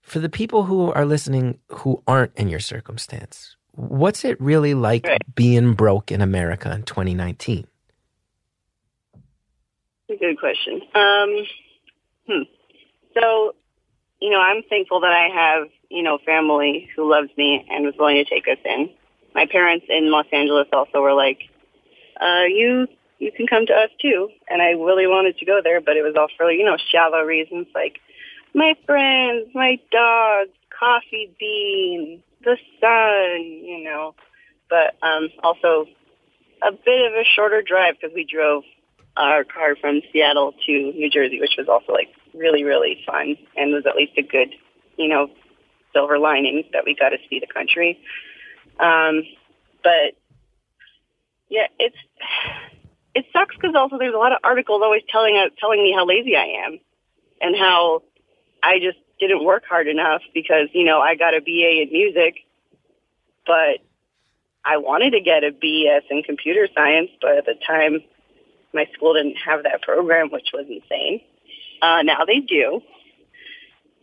[0.06, 3.58] for the people who are listening who aren't in your circumstance?
[3.72, 7.66] What's it really like being broke in America in 2019?
[10.08, 10.82] Good question.
[10.93, 11.45] Um,
[12.30, 12.43] hmm.
[13.16, 13.56] So,
[14.22, 17.95] you know, I'm thankful that I have, you know, family who loves me and was
[17.97, 18.91] willing to take us in.
[19.34, 21.39] My parents in Los Angeles also were like,
[22.22, 22.88] uh, you,
[23.18, 24.30] you can come to us too.
[24.47, 27.24] And I really wanted to go there, but it was all for, you know, shallow
[27.24, 27.99] reasons like
[28.56, 34.16] my friends, my dogs, coffee bean, the sun, you know,
[34.70, 35.86] but, um, also
[36.64, 38.64] a bit of a shorter drive because we drove
[39.18, 43.74] our car from Seattle to New Jersey, which was also like really, really fun and
[43.74, 44.49] was at least a good,
[44.97, 45.30] you know,
[45.93, 47.99] silver lining that we got to see the country.
[48.80, 49.24] Um,
[49.84, 50.16] but
[51.49, 51.95] yeah, it's
[53.14, 56.36] it sucks because also there's a lot of articles always telling telling me how lazy
[56.36, 56.80] I am
[57.41, 58.01] and how
[58.66, 62.45] I just didn't work hard enough because you know I got a BA in music,
[63.45, 63.80] but
[64.66, 67.99] I wanted to get a BS in computer science, but at the time
[68.74, 71.22] my school didn't have that program, which was insane.
[71.82, 72.82] Uh, now they do.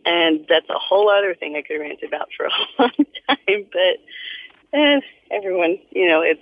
[0.05, 2.49] And that's a whole other thing I could rant about for a
[2.79, 2.91] long
[3.27, 3.65] time.
[3.71, 4.99] But eh,
[5.31, 6.41] everyone, you know, it's.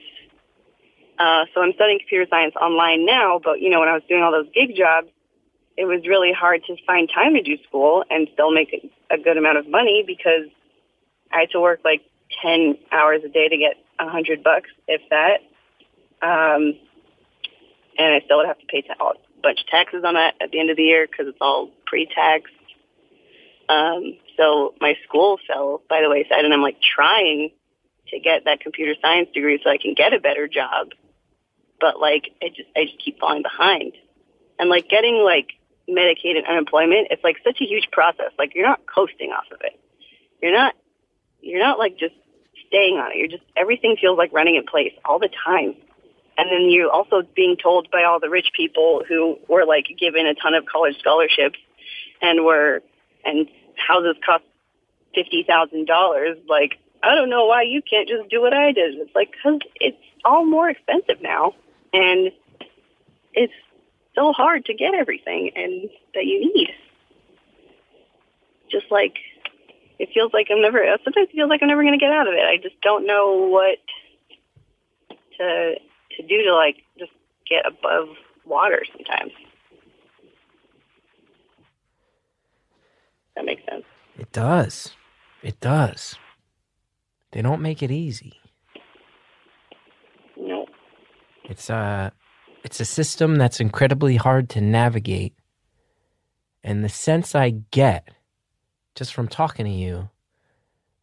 [1.20, 4.24] Uh, so I'm studying computer science online now, but, you know, when I was doing
[4.24, 5.10] all those gig jobs,
[5.82, 8.72] it was really hard to find time to do school and still make
[9.10, 10.48] a, good amount of money because
[11.34, 12.02] I had to work like
[12.44, 15.42] 10 hours a day to get a hundred bucks, if that.
[16.22, 16.78] Um,
[17.98, 20.52] and I still would have to pay ta- a bunch of taxes on that at
[20.52, 22.52] the end of the year because it's all pre-tax.
[23.68, 27.50] Um, so my school fell by the wayside, and I'm like trying
[28.10, 30.90] to get that computer science degree so I can get a better job,
[31.80, 33.94] but like I just I just keep falling behind,
[34.60, 35.48] and like getting like
[35.90, 38.32] Medicaid and unemployment, it's like such a huge process.
[38.38, 39.80] Like you're not coasting off of it.
[40.42, 40.76] You're not.
[41.42, 42.14] You're not like just
[42.68, 43.18] staying on it.
[43.18, 45.76] You're just everything feels like running in place all the time.
[46.38, 50.26] And then you also being told by all the rich people who were like given
[50.26, 51.60] a ton of college scholarships
[52.22, 52.82] and were
[53.26, 54.44] and houses cost
[55.14, 56.38] fifty thousand dollars.
[56.48, 58.96] Like I don't know why you can't just do what I did.
[58.96, 61.54] It's like because it's all more expensive now,
[61.94, 62.32] and
[63.34, 63.54] it's
[64.16, 66.70] so hard to get everything and that you need.
[68.72, 69.16] Just like
[70.00, 70.84] it feels like I'm never.
[71.04, 72.44] Sometimes it feels like I'm never going to get out of it.
[72.44, 73.78] I just don't know what
[75.38, 75.76] to
[76.18, 77.12] to do to like just
[77.50, 78.08] get above
[78.46, 79.32] water sometimes.
[83.36, 83.86] That makes sense.
[84.18, 84.96] It does.
[85.42, 86.16] It does.
[87.32, 88.34] They don't make it easy.
[90.36, 90.68] No.
[91.46, 92.12] It's a
[92.64, 95.34] it's a system that's incredibly hard to navigate.
[96.64, 98.10] And the sense I get
[98.96, 100.10] just from talking to you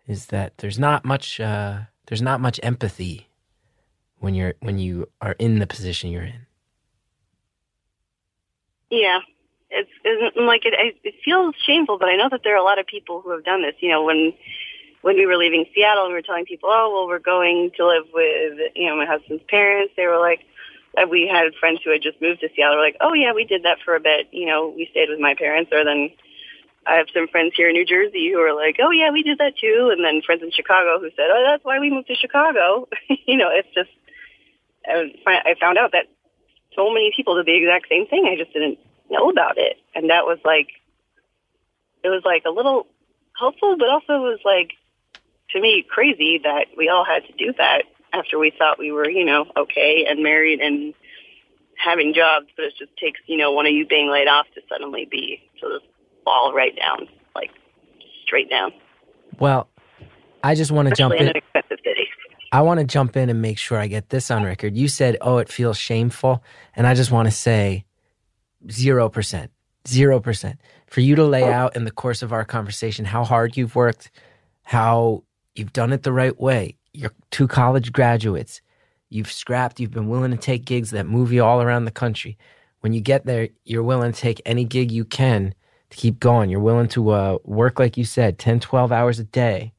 [0.07, 3.29] is that there's not much uh, there's not much empathy
[4.19, 6.47] when you're when you are in the position you're in.
[8.91, 9.21] Yeah,
[9.71, 10.97] it's, it's like it.
[11.05, 13.45] It feels shameful, but I know that there are a lot of people who have
[13.45, 13.75] done this.
[13.81, 14.33] You know, when
[15.03, 17.87] when we were leaving Seattle and we were telling people, oh well, we're going to
[17.87, 19.93] live with you know my husband's parents.
[19.97, 20.41] They were like,
[20.99, 22.77] Uh, we had friends who had just moved to Seattle.
[22.77, 24.29] Were like, oh yeah, we did that for a bit.
[24.33, 26.11] You know, we stayed with my parents, or then.
[26.87, 29.37] I have some friends here in New Jersey who are like, "Oh yeah, we did
[29.39, 32.15] that too," and then friends in Chicago who said, "Oh, that's why we moved to
[32.15, 32.89] Chicago."
[33.27, 33.91] you know, it's just
[34.89, 36.07] I found out that
[36.75, 38.27] so many people did the exact same thing.
[38.27, 38.79] I just didn't
[39.11, 40.69] know about it, and that was like,
[42.03, 42.87] it was like a little
[43.39, 44.73] helpful, but also it was like
[45.51, 47.83] to me crazy that we all had to do that
[48.13, 50.95] after we thought we were, you know, okay and married and
[51.77, 54.61] having jobs, but it just takes, you know, one of you being laid off to
[54.69, 55.87] suddenly be to just
[56.25, 57.51] fall right down, like
[58.25, 58.73] straight down.
[59.39, 59.69] Well,
[60.43, 61.29] I just want to jump in in.
[61.29, 62.09] an expensive city.
[62.51, 64.77] I want to jump in and make sure I get this on record.
[64.77, 66.43] You said, "Oh, it feels shameful,"
[66.75, 67.85] and I just want to say,
[68.71, 69.51] zero percent,
[69.87, 70.59] zero percent.
[70.87, 71.53] for you to lay oh.
[71.53, 74.11] out in the course of our conversation how hard you've worked,
[74.63, 75.23] how
[75.55, 76.77] you've done it the right way.
[76.99, 78.61] You're two college graduates.
[79.09, 82.37] You've scrapped, you've been willing to take gigs that move you all around the country.
[82.81, 85.55] When you get there, you're willing to take any gig you can
[85.91, 86.51] to keep going.
[86.51, 89.73] You're willing to uh, work, like you said, 10, 12 hours a day.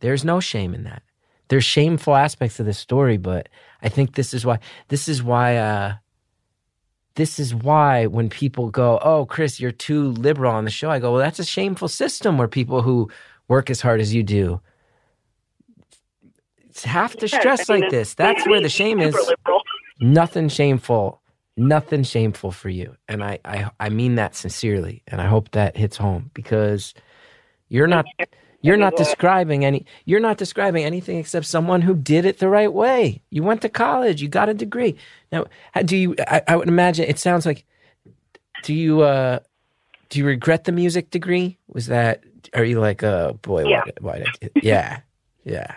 [0.00, 1.04] There's no shame in that.
[1.46, 3.48] There's shameful aspects of this story, but
[3.80, 4.58] I think this is why,
[4.88, 5.94] this is why, uh,
[7.14, 10.98] this is why when people go, Oh, Chris, you're too liberal on the show, I
[10.98, 13.08] go, Well, that's a shameful system where people who
[13.46, 14.60] work as hard as you do
[16.84, 18.14] have to Yeah, stress I mean, like this.
[18.14, 19.14] That's where the shame is.
[19.14, 19.62] liberal.
[20.00, 21.22] Nothing shameful.
[21.56, 22.96] Nothing shameful for you.
[23.08, 25.02] And I, I I mean that sincerely.
[25.06, 26.94] And I hope that hits home because
[27.68, 28.06] you're not
[28.62, 32.72] you're not describing any you're not describing anything except someone who did it the right
[32.72, 33.22] way.
[33.30, 34.96] You went to college, you got a degree.
[35.32, 35.46] Now,
[35.84, 37.64] do you I, I would imagine it sounds like
[38.62, 39.40] do you uh
[40.10, 41.58] do you regret the music degree?
[41.68, 42.24] Was that
[42.54, 43.82] are you like, oh boy, Yeah.
[43.84, 45.00] why, why did yeah.
[45.44, 45.74] Yeah.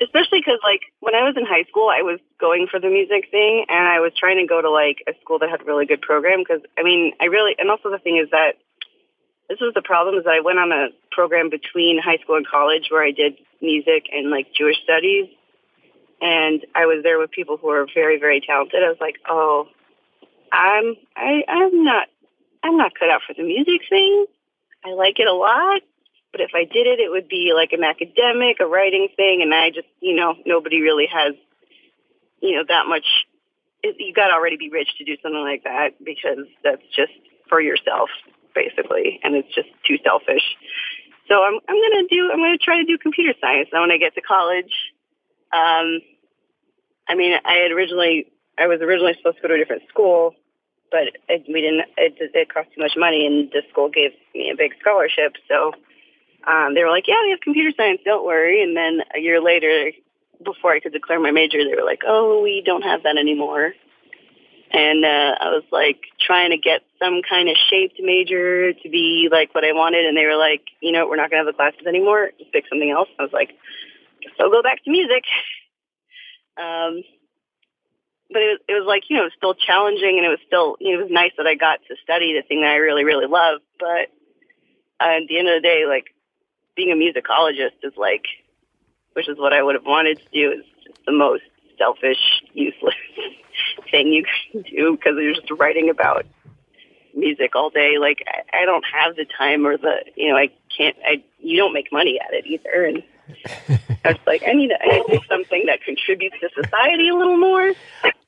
[0.00, 3.30] Especially because like when I was in high school, I was going for the music
[3.30, 5.86] thing, and I was trying to go to like a school that had a really
[5.86, 6.40] good program.
[6.40, 8.56] Because I mean, I really, and also the thing is that
[9.48, 12.46] this was the problem is that I went on a program between high school and
[12.46, 15.28] college where I did music and like Jewish studies,
[16.20, 18.82] and I was there with people who were very, very talented.
[18.82, 19.68] I was like, oh,
[20.52, 22.08] I'm, I, I'm not,
[22.62, 24.26] I'm not cut out for the music thing.
[24.84, 25.82] I like it a lot.
[26.32, 29.52] But if I did it, it would be like an academic, a writing thing, and
[29.52, 31.34] I just, you know, nobody really has,
[32.40, 33.06] you know, that much.
[33.82, 37.12] You got to already be rich to do something like that because that's just
[37.48, 38.10] for yourself,
[38.54, 40.44] basically, and it's just too selfish.
[41.26, 43.68] So I'm, I'm gonna do, I'm gonna try to do computer science.
[43.72, 44.74] And when I get to college,
[45.52, 46.00] um,
[47.08, 48.26] I mean, I had originally,
[48.58, 50.34] I was originally supposed to go to a different school,
[50.90, 51.86] but it, we didn't.
[51.96, 55.72] It, it cost too much money, and the school gave me a big scholarship, so
[56.46, 58.62] um, they were like, yeah, we have computer science, don't worry.
[58.62, 59.92] And then a year later,
[60.44, 63.74] before I could declare my major, they were like, oh, we don't have that anymore.
[64.72, 69.28] And uh, I was like trying to get some kind of shaped major to be
[69.30, 70.06] like what I wanted.
[70.06, 72.30] And they were like, you know, we're not going to have the classes anymore.
[72.38, 73.08] Just pick something else.
[73.18, 73.50] I was like,
[74.38, 75.24] I'll go back to music.
[76.58, 77.00] Um,
[78.28, 80.42] but it was, it was like, you know, it was still challenging and it was
[80.46, 82.76] still, you know, it was nice that I got to study the thing that I
[82.76, 83.60] really, really love.
[83.78, 84.12] But
[85.00, 86.12] uh, at the end of the day, like,
[86.80, 88.24] being a musicologist is like,
[89.12, 91.42] which is what I would have wanted to do, is just the most
[91.76, 92.94] selfish, useless
[93.90, 96.24] thing you can do because you're just writing about
[97.14, 97.98] music all day.
[97.98, 100.96] Like I, I don't have the time or the, you know, I can't.
[101.04, 103.02] I you don't make money at it either, and
[104.04, 107.08] I was like, I need to, I need to do something that contributes to society
[107.08, 107.72] a little more.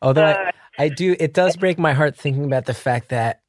[0.03, 3.42] Although Uh, I, I do, it does break my heart thinking about the fact that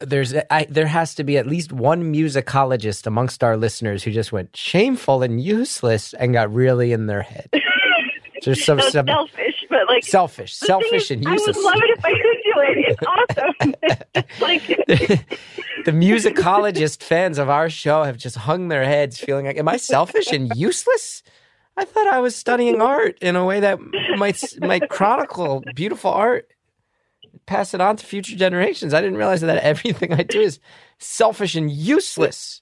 [0.00, 4.32] there's I, there has to be at least one musicologist amongst our listeners who just
[4.32, 7.50] went shameful and useless and got really in their head.
[8.44, 11.56] There's some, some selfish, but like selfish, selfish is, and I useless.
[11.56, 12.84] would love it if I could do it.
[12.88, 13.74] It's awesome.
[14.40, 14.66] Like
[15.84, 19.76] the musicologist fans of our show have just hung their heads, feeling like, "Am I
[19.76, 21.22] selfish and useless?"
[21.76, 23.78] I thought I was studying art in a way that
[24.16, 26.48] might might chronicle beautiful art,
[27.48, 28.92] pass it on to future generations.
[28.92, 30.60] I didn't realize that everything I do is
[30.98, 32.60] selfish and useless.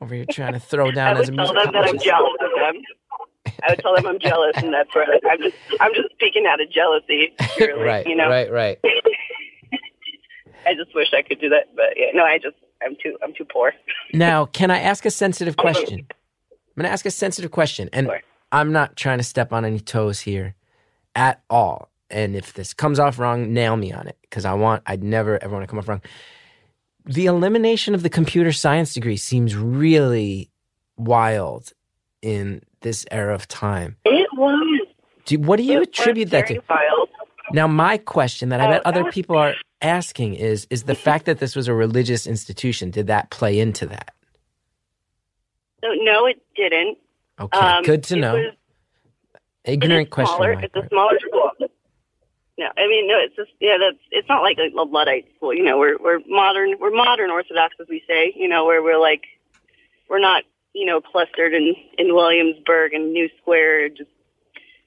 [0.00, 2.50] Over here trying to throw down as would a tell them that I'm jealous of
[2.58, 2.82] them.
[3.62, 5.20] I would tell them I'm jealous, and that's right.
[5.30, 7.34] I'm just I'm just speaking out of jealousy.
[7.60, 8.28] Right, you know.
[8.28, 8.78] right, right.
[10.66, 13.34] I just wish I could do that, but yeah, no, I just I'm too I'm
[13.34, 13.72] too poor.
[14.14, 16.06] Now, can I ask a sensitive question?
[16.08, 18.20] I'm going to ask a sensitive question, and Sure.
[18.52, 20.54] I'm not trying to step on any toes here
[21.14, 21.89] at all.
[22.10, 25.42] And if this comes off wrong, nail me on it because I want I'd never
[25.42, 26.02] ever want to come off wrong.
[27.06, 30.50] The elimination of the computer science degree seems really
[30.96, 31.72] wild
[32.22, 33.96] in this era of time.
[34.04, 34.86] It was.
[35.26, 36.60] Do, what do you attribute that to?
[36.68, 37.08] Wild.
[37.52, 40.94] Now, my question that I bet Oh, other that- people are asking is: Is the
[40.94, 44.12] fact that this was a religious institution did that play into that?
[45.82, 46.98] No, no, it didn't.
[47.40, 48.34] Okay, Um, good to know.
[48.34, 48.54] was-
[49.64, 50.36] Ignorant question.
[50.36, 50.52] Smaller.
[50.62, 51.50] It's a smaller school.
[52.60, 53.16] No, I mean no.
[53.16, 53.78] It's just yeah.
[53.80, 55.54] That's it's not like a, a Luddite school.
[55.54, 56.74] You know, we're we're modern.
[56.78, 58.34] We're modern Orthodox, as we say.
[58.36, 59.22] You know, where we're like
[60.10, 60.44] we're not
[60.74, 64.10] you know clustered in in Williamsburg and New Square, just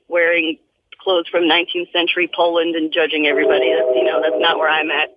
[0.07, 0.59] wearing
[1.01, 3.73] clothes from 19th century Poland and judging everybody.
[3.73, 5.09] That's you know that's not where I'm at.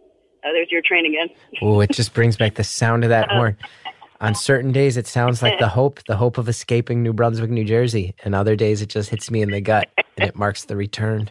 [0.43, 1.29] Uh, there's your train again.
[1.61, 3.59] oh, it just brings back the sound of that horn.
[4.19, 7.65] On certain days, it sounds like the hope, the hope of escaping New Brunswick, New
[7.65, 8.15] Jersey.
[8.25, 11.29] And other days, it just hits me in the gut and it marks the return.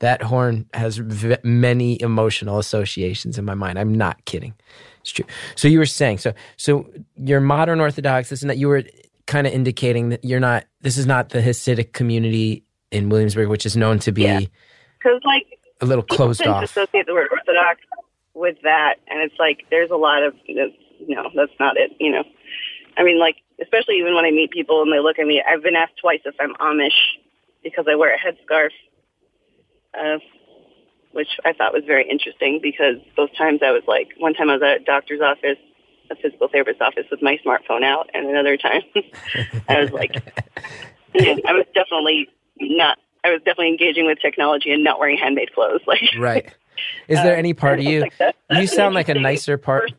[0.00, 3.78] That horn has v- many emotional associations in my mind.
[3.78, 4.54] I'm not kidding.
[5.00, 5.24] It's true.
[5.54, 8.30] So you were saying so so you're modern Orthodox.
[8.42, 8.82] And that you were
[9.26, 10.64] kind of indicating that you're not.
[10.80, 14.40] This is not the Hasidic community in Williamsburg, which is known to be Yeah.
[14.98, 15.46] Because like
[15.80, 16.64] a little closed off.
[16.64, 17.80] associate the word Orthodox
[18.34, 20.34] with that, and it's like there's a lot of
[21.06, 21.92] no, that's not it.
[22.00, 22.24] You know,
[22.96, 25.62] I mean, like especially even when I meet people and they look at me, I've
[25.62, 26.98] been asked twice if I'm Amish
[27.62, 28.70] because I wear a headscarf,
[29.98, 30.18] uh,
[31.12, 34.54] which I thought was very interesting because both times I was like, one time I
[34.54, 35.58] was at a doctor's office,
[36.10, 38.82] a physical therapist's office with my smartphone out, and another time
[39.68, 40.12] I was like,
[41.14, 42.28] I was definitely
[42.60, 42.98] not.
[43.22, 45.80] I was definitely engaging with technology and not wearing handmade clothes.
[45.86, 46.52] Like, Right.
[47.08, 48.00] Is there any part of you?
[48.00, 49.92] like that- You sound like a nicer part.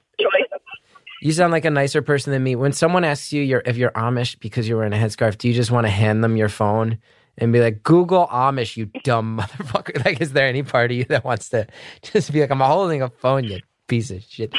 [1.22, 2.56] You sound like a nicer person than me.
[2.56, 5.72] When someone asks you if you're Amish because you're wearing a headscarf, do you just
[5.72, 7.00] want to hand them your phone
[7.38, 10.04] and be like, Google Amish, you dumb motherfucker?
[10.06, 11.68] Like, is there any part of you that wants to
[12.02, 14.54] just be like, I'm holding a phone, you piece of shit?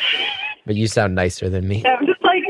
[0.67, 1.85] But you sound nicer than me.
[1.87, 2.43] I'm just like,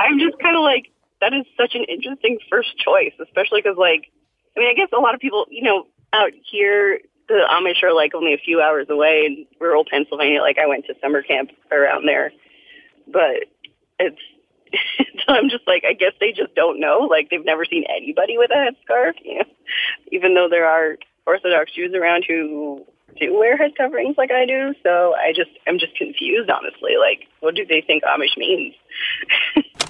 [0.00, 4.10] I'm just kind of like, that is such an interesting first choice, especially because, like,
[4.56, 7.94] I mean, I guess a lot of people, you know, out here, the Amish are
[7.94, 10.40] like only a few hours away in rural Pennsylvania.
[10.40, 12.32] Like, I went to summer camp around there,
[13.06, 13.46] but
[13.98, 14.20] it's,
[14.98, 17.06] so I'm just like, I guess they just don't know.
[17.10, 19.44] Like, they've never seen anybody with a headscarf, you know,
[20.12, 20.96] even though there are
[21.26, 22.84] Orthodox Jews around who
[23.20, 24.74] do wear head coverings like I do.
[24.82, 26.92] So I just, I'm just confused, honestly.
[26.98, 28.74] Like, what do they think Amish means?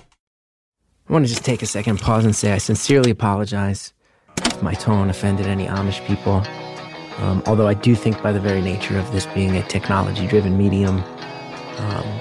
[1.07, 3.93] I want to just take a second, pause, and say I sincerely apologize
[4.39, 6.43] if my tone offended any Amish people.
[7.19, 10.57] Um, although I do think, by the very nature of this being a technology driven
[10.57, 11.05] medium,
[11.79, 12.21] um,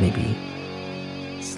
[0.00, 0.36] maybe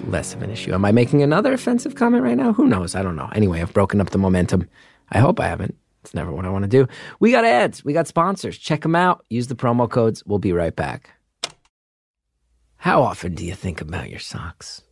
[0.03, 0.72] less of an issue.
[0.72, 2.53] Am I making another offensive comment right now?
[2.53, 2.94] Who knows?
[2.94, 3.28] I don't know.
[3.34, 4.68] Anyway, I've broken up the momentum.
[5.11, 5.76] I hope I haven't.
[6.03, 6.86] It's never what I want to do.
[7.18, 8.59] We got ads, we got sponsors.
[8.59, 9.24] Check them out.
[9.28, 10.22] Use the promo codes.
[10.24, 11.11] We'll be right back.
[12.76, 14.82] How often do you think about your socks?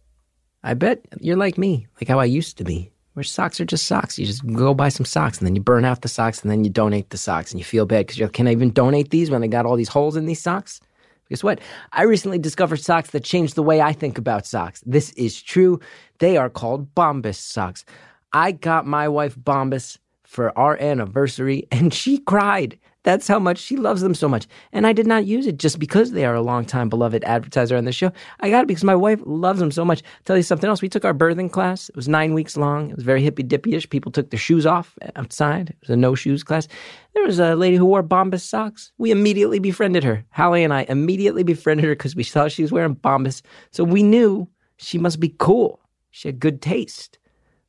[0.64, 3.86] I bet you're like me, like how I used to be, where socks are just
[3.86, 4.18] socks.
[4.18, 6.64] You just go buy some socks and then you burn out the socks and then
[6.64, 9.11] you donate the socks and you feel bad because you're like, can I even donate
[9.11, 10.80] these when I got all these holes in these socks?
[11.29, 11.61] Guess what?
[11.93, 14.83] I recently discovered socks that changed the way I think about socks.
[14.85, 15.81] This is true.
[16.18, 17.85] They are called Bombas socks.
[18.33, 22.79] I got my wife Bombas for our anniversary and she cried.
[23.05, 24.46] That's how much she loves them so much.
[24.72, 27.84] And I did not use it just because they are a longtime beloved advertiser on
[27.84, 28.11] the show.
[28.40, 30.02] I got it because my wife loves them so much.
[30.24, 30.80] tell you something else.
[30.80, 31.90] We took our birthing class.
[31.90, 32.90] It was nine weeks long.
[32.90, 33.88] It was very hippy dippy ish.
[33.88, 35.70] People took their shoes off outside.
[35.70, 36.66] It was a no shoes class.
[37.12, 38.90] There was a lady who wore Bombas socks.
[38.96, 40.24] We immediately befriended her.
[40.30, 43.42] Hallie and I immediately befriended her because we saw she was wearing Bombas.
[43.70, 44.48] So we knew
[44.78, 45.78] she must be cool.
[46.11, 47.18] She had good taste.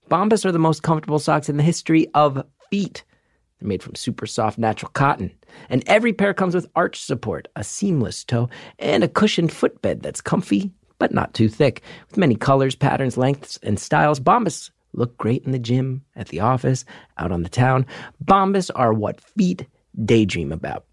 [0.10, 3.04] Bombas are the most comfortable socks in the history of feet.
[3.60, 5.32] They're made from super soft natural cotton.
[5.70, 8.50] And every pair comes with arch support, a seamless toe,
[8.80, 11.82] and a cushioned footbed that's comfy but not too thick.
[12.10, 16.40] With many colors, patterns, lengths, and styles, Bombas look great in the gym, at the
[16.40, 16.86] office,
[17.18, 17.86] out on the town.
[18.24, 19.68] Bombas are what feet
[20.04, 20.86] daydream about.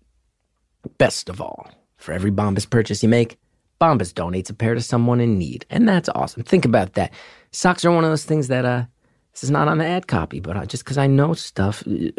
[0.99, 3.39] Best of all, for every Bombas purchase you make,
[3.81, 5.67] Bombas donates a pair to someone in need.
[5.71, 6.43] And that's awesome.
[6.43, 7.13] Think about that.
[7.53, 8.85] Socks are one of those things that, uh,
[9.33, 12.11] this is not on the ad copy, but uh, just because I know stuff, uh,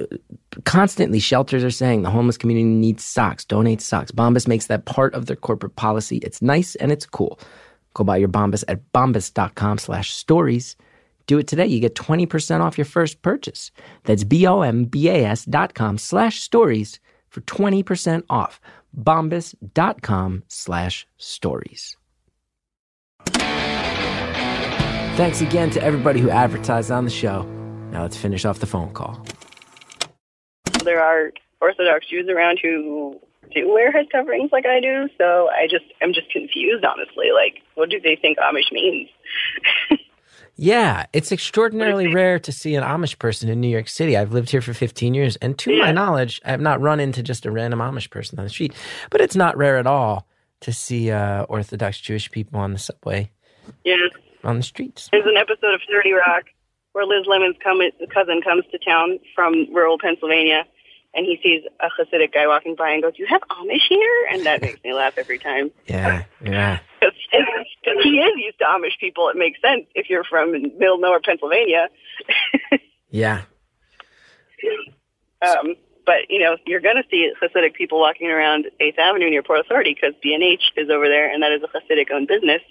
[0.66, 4.11] constantly shelters are saying the homeless community needs socks, donate socks.
[4.11, 6.18] Bombas makes that part of their corporate policy.
[6.18, 7.39] It's nice and it's cool.
[7.93, 10.76] Go buy your Bombas at bombas.com slash stories.
[11.28, 11.68] Do it today.
[11.68, 13.72] You get 20% off your first purchase.
[14.05, 16.99] That's B-O-M-B-A-S dot com slash stories
[17.30, 18.59] for 20% off.
[18.97, 21.97] Bombas.com slash stories.
[25.16, 27.43] Thanks again to everybody who advertised on the show.
[27.91, 29.24] Now let's finish off the phone call.
[30.84, 33.20] There are Orthodox Jews around who
[33.53, 37.28] do wear head coverings like I do, so I just I'm just confused, honestly.
[37.32, 39.09] Like, what do they think Amish means?
[40.55, 44.16] Yeah, it's extraordinarily rare to see an Amish person in New York City.
[44.16, 47.24] I've lived here for 15 years, and to my knowledge, I have not run into
[47.24, 48.72] just a random Amish person on the street.
[49.09, 50.28] But it's not rare at all
[50.61, 53.32] to see uh, Orthodox Jewish people on the subway,
[53.84, 53.95] Yeah.
[54.44, 55.10] On the streets.
[55.12, 56.44] There's an episode of 30 Rock
[56.94, 57.56] where Liz Lemon's
[58.14, 60.66] cousin comes to town from rural Pennsylvania,
[61.16, 64.46] and he sees a Hasidic guy walking by and goes, "You have Amish here?" And
[64.46, 66.80] that makes me laugh every time Yeah, yeah.
[67.00, 67.16] because
[68.04, 69.30] he is used to Amish people.
[69.30, 71.89] It makes sense if you're from middle nowhere Pennsylvania.
[73.10, 73.41] Yeah.
[75.46, 75.76] Um,
[76.06, 79.60] but you know, you're going to see Hasidic people walking around Eighth Avenue near Port
[79.60, 82.62] Authority because B&H is over there, and that is a Hasidic-owned business.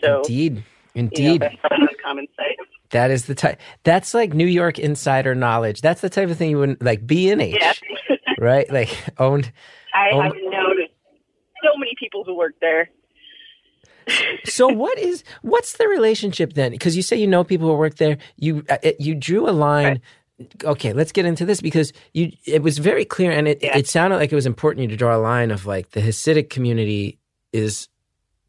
[0.00, 0.62] So, Indeed.
[0.98, 1.40] You know, Indeed.
[1.42, 2.56] that's not a common sight.
[2.90, 3.60] that is the type.
[3.84, 5.80] That's like New York insider knowledge.
[5.80, 7.72] That's the type of thing you wouldn't like B and H, Yeah.
[8.38, 8.70] right?
[8.72, 9.52] Like owned.
[9.94, 10.20] I Oh.
[10.22, 10.76] have known
[11.64, 12.90] so many people who work there.
[14.44, 16.72] so what is what's the relationship then?
[16.72, 18.18] Because you say you know people who work there.
[18.36, 20.00] You uh, you drew a line.
[20.64, 23.76] Okay, let's get into this because you it was very clear and it, Yeah.
[23.76, 26.48] it sounded like it was important you to draw a line of like the Hasidic
[26.48, 27.18] community
[27.52, 27.88] is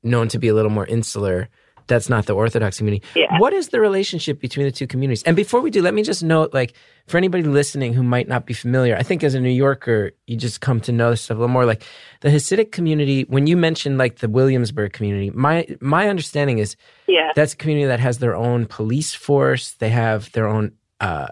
[0.04, 1.50] known to be a little more insular.
[1.90, 3.04] That's not the Orthodox community.
[3.16, 3.38] Yeah.
[3.40, 5.24] What is the relationship between the two communities?
[5.24, 6.74] And before we do, let me just note, like,
[7.08, 10.38] for anybody listening who might not be familiar, I think as a New Yorker, you
[10.38, 11.66] just come to know this stuff a little more.
[11.66, 11.84] Like
[12.22, 16.78] the Hasidic community, when you mentioned like the Williamsburg community, my my understanding is
[17.08, 17.32] Yeah.
[17.36, 19.72] that's a community that has their own police force.
[19.74, 20.72] They have their own
[21.02, 21.28] uh,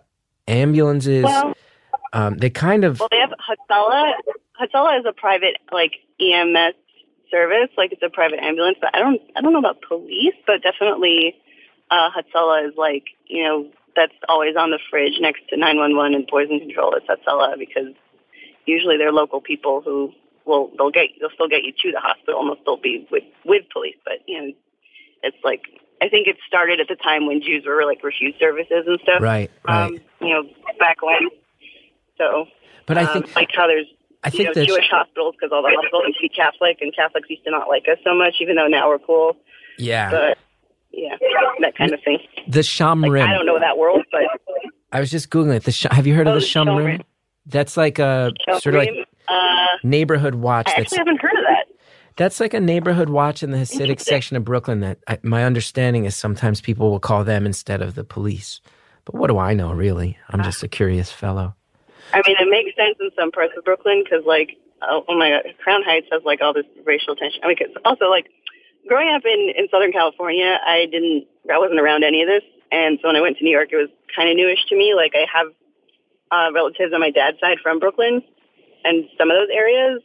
[0.47, 1.23] ambulances.
[1.23, 1.53] Well,
[2.13, 4.13] um, they kind of well, they have Hatsala.
[4.59, 6.73] Hatsala is a private like EMS
[7.29, 8.77] service, like it's a private ambulance.
[8.79, 11.35] But I don't, I don't know about police, but definitely,
[11.91, 16.27] uh, Hatsala is like you know that's always on the fridge next to 911 and
[16.27, 16.93] poison control.
[16.93, 17.93] It's Hatsala because
[18.65, 20.13] usually they're local people who
[20.45, 23.23] will they'll get they'll still get you to the hospital and they'll still be with
[23.45, 23.97] with police.
[24.05, 24.53] But you know,
[25.23, 25.63] it's like
[26.01, 29.21] I think it started at the time when Jews were like refused services and stuff.
[29.21, 29.85] right, right.
[29.85, 30.43] Um, you know,
[30.79, 31.29] back when.
[32.17, 32.45] So,
[32.85, 33.87] but I um, think like how there's
[34.23, 36.77] I you think know that Jewish hospitals because all the hospitals used to be Catholic
[36.81, 39.35] and Catholics used to not like us so much, even though now we're cool.
[39.77, 40.37] yeah, But
[40.91, 41.15] yeah,
[41.61, 42.19] that kind of thing.
[42.47, 43.21] the Shomrim.
[43.27, 44.21] I don't know that world, but
[44.91, 45.63] I was just googling it.
[45.63, 46.97] The Sh- have you heard of Oh, the the Shomrim?
[46.97, 47.01] Shomrim.
[47.45, 48.89] That's like a sort of like
[49.27, 50.67] uh, neighborhood watch.
[50.67, 51.65] I That's actually haven't heard of that.
[52.17, 54.79] That's like a neighborhood watch in the Hasidic section of Brooklyn.
[54.81, 58.59] That I, my understanding is sometimes people will call them instead of the police.
[59.05, 60.17] But what do I know, really?
[60.29, 61.55] I'm just a curious fellow.
[62.13, 65.29] I mean, it makes sense in some parts of Brooklyn because, like, oh, oh my
[65.29, 67.41] God, Crown Heights has like all this racial tension.
[67.43, 68.27] I mean, 'cause also like
[68.87, 72.99] growing up in in Southern California, I didn't, I wasn't around any of this, and
[73.01, 74.93] so when I went to New York, it was kind of newish to me.
[74.95, 75.47] Like, I have
[76.31, 78.21] uh, relatives on my dad's side from Brooklyn
[78.83, 80.01] and some of those areas,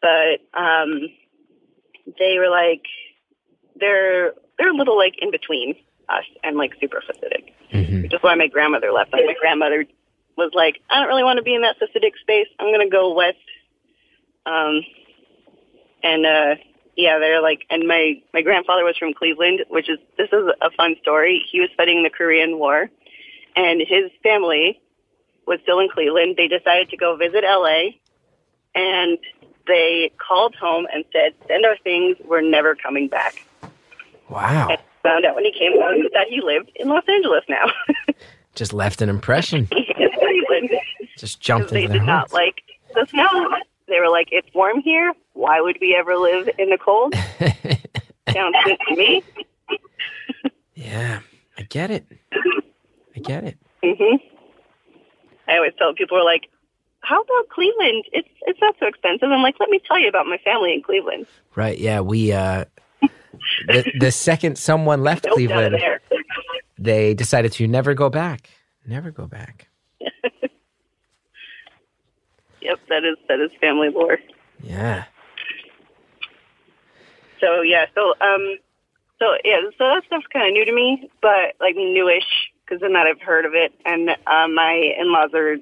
[0.00, 1.08] but um,
[2.18, 2.82] they were like,
[3.76, 5.74] they're they're a little like in between
[6.08, 9.12] us and like super Hasidic hmm which is why my grandmother left.
[9.12, 9.84] Like my grandmother
[10.40, 12.48] was like, I don't really want to be in that Hasidic space.
[12.58, 13.36] I'm gonna go west.
[14.46, 14.80] Um,
[16.02, 16.54] and uh,
[16.96, 20.70] yeah, they're like, and my my grandfather was from Cleveland, which is this is a
[20.70, 21.44] fun story.
[21.50, 22.90] He was fighting the Korean War,
[23.54, 24.80] and his family
[25.46, 26.36] was still in Cleveland.
[26.36, 27.96] They decided to go visit LA,
[28.74, 29.18] and
[29.66, 32.16] they called home and said, "Send our things.
[32.24, 33.44] We're never coming back."
[34.28, 34.68] Wow.
[34.70, 37.66] And found out when he came home that he lived in Los Angeles now.
[38.54, 39.68] Just left an impression.
[41.16, 42.32] Just jumped they into did their not hearts.
[42.32, 42.62] like
[42.94, 43.54] the snow.
[43.88, 45.12] They were like, "It's warm here.
[45.34, 47.14] Why would we ever live in the cold?"
[48.32, 49.22] Sounds good to me.
[50.74, 51.20] yeah,
[51.58, 52.06] I get it.
[53.16, 53.58] I get it.
[53.82, 54.16] hmm
[55.48, 56.48] I always tell people are like,
[57.00, 58.04] "How about Cleveland?
[58.12, 60.82] It's it's not so expensive." I'm like, "Let me tell you about my family in
[60.82, 61.78] Cleveland." Right.
[61.78, 62.00] Yeah.
[62.00, 62.64] We, uh,
[63.66, 65.76] the, the second someone left Cleveland.
[66.80, 68.50] They decided to never go back.
[68.86, 69.68] Never go back.
[72.62, 74.18] Yep, that is that is family lore.
[74.62, 75.04] Yeah.
[77.40, 78.56] So yeah, so um,
[79.18, 82.92] so yeah, so that stuff's kind of new to me, but like newish because then
[82.92, 85.56] that I've heard of it, and uh, my in-laws are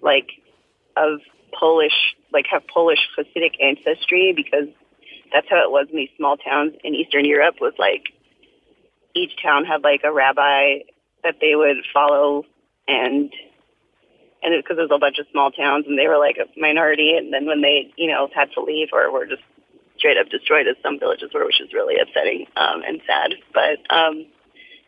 [0.00, 0.30] like
[0.96, 1.20] of
[1.58, 4.68] Polish, like have Polish Hasidic ancestry because
[5.32, 7.56] that's how it was in these small towns in Eastern Europe.
[7.60, 8.12] Was like
[9.14, 10.80] each town had like a rabbi
[11.22, 12.44] that they would follow,
[12.88, 13.32] and
[14.42, 17.32] and because there's a bunch of small towns, and they were like a minority, and
[17.32, 19.42] then when they you know had to leave or were just
[19.96, 23.34] straight up destroyed as some villages were, which is really upsetting um, and sad.
[23.54, 24.26] But um,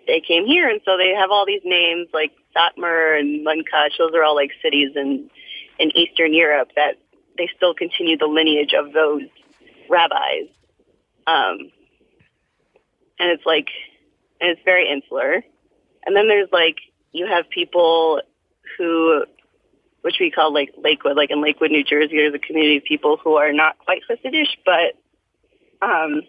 [0.06, 3.96] they came here, and so they have all these names like Satmar and Munkach.
[3.98, 5.30] Those are all like cities in
[5.78, 6.98] in Eastern Europe that
[7.36, 9.22] they still continue the lineage of those
[9.88, 10.48] rabbis.
[11.26, 11.70] Um,
[13.18, 13.68] and it's like,
[14.40, 15.42] and it's very insular.
[16.06, 16.76] And then there's like,
[17.12, 18.20] you have people
[18.76, 19.24] who,
[20.02, 23.16] which we call like Lakewood, like in Lakewood, New Jersey, there's a community of people
[23.22, 26.22] who are not quite Hasidish, but um,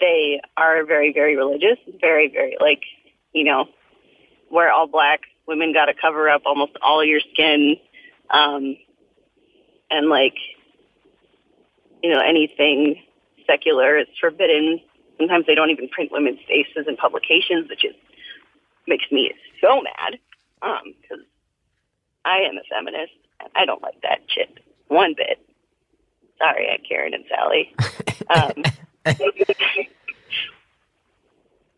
[0.00, 2.82] they are very, very religious, very, very like,
[3.32, 3.66] you know,
[4.50, 5.20] wear all black.
[5.46, 7.76] Women got to cover up almost all your skin,
[8.30, 8.76] um,
[9.90, 10.34] and like,
[12.02, 13.02] you know, anything
[13.46, 14.80] secular is forbidden.
[15.18, 17.94] Sometimes they don't even print women's faces in publications, which is
[18.86, 20.18] makes me so mad
[21.02, 21.24] because
[22.24, 23.12] I am a feminist.
[23.40, 24.58] and I don't like that shit
[24.88, 25.38] one bit.
[26.38, 27.74] Sorry, Aunt Karen and Sally.
[28.30, 28.62] Um,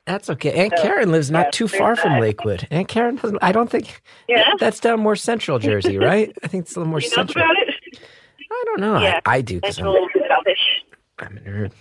[0.06, 0.52] That's okay.
[0.64, 2.20] Aunt So, Karen lives not yeah, too far from that.
[2.20, 2.66] Lakewood.
[2.72, 3.38] Aunt Karen doesn't.
[3.40, 4.02] I don't think.
[4.28, 4.50] Yeah.
[4.58, 6.36] That's down more central Jersey, right?
[6.42, 7.44] I think it's a little more you know central.
[7.44, 8.00] about it?
[8.50, 9.00] I don't know.
[9.00, 9.20] Yeah.
[9.24, 10.82] I, I do Central Southish.
[11.20, 11.72] I'm a nerd.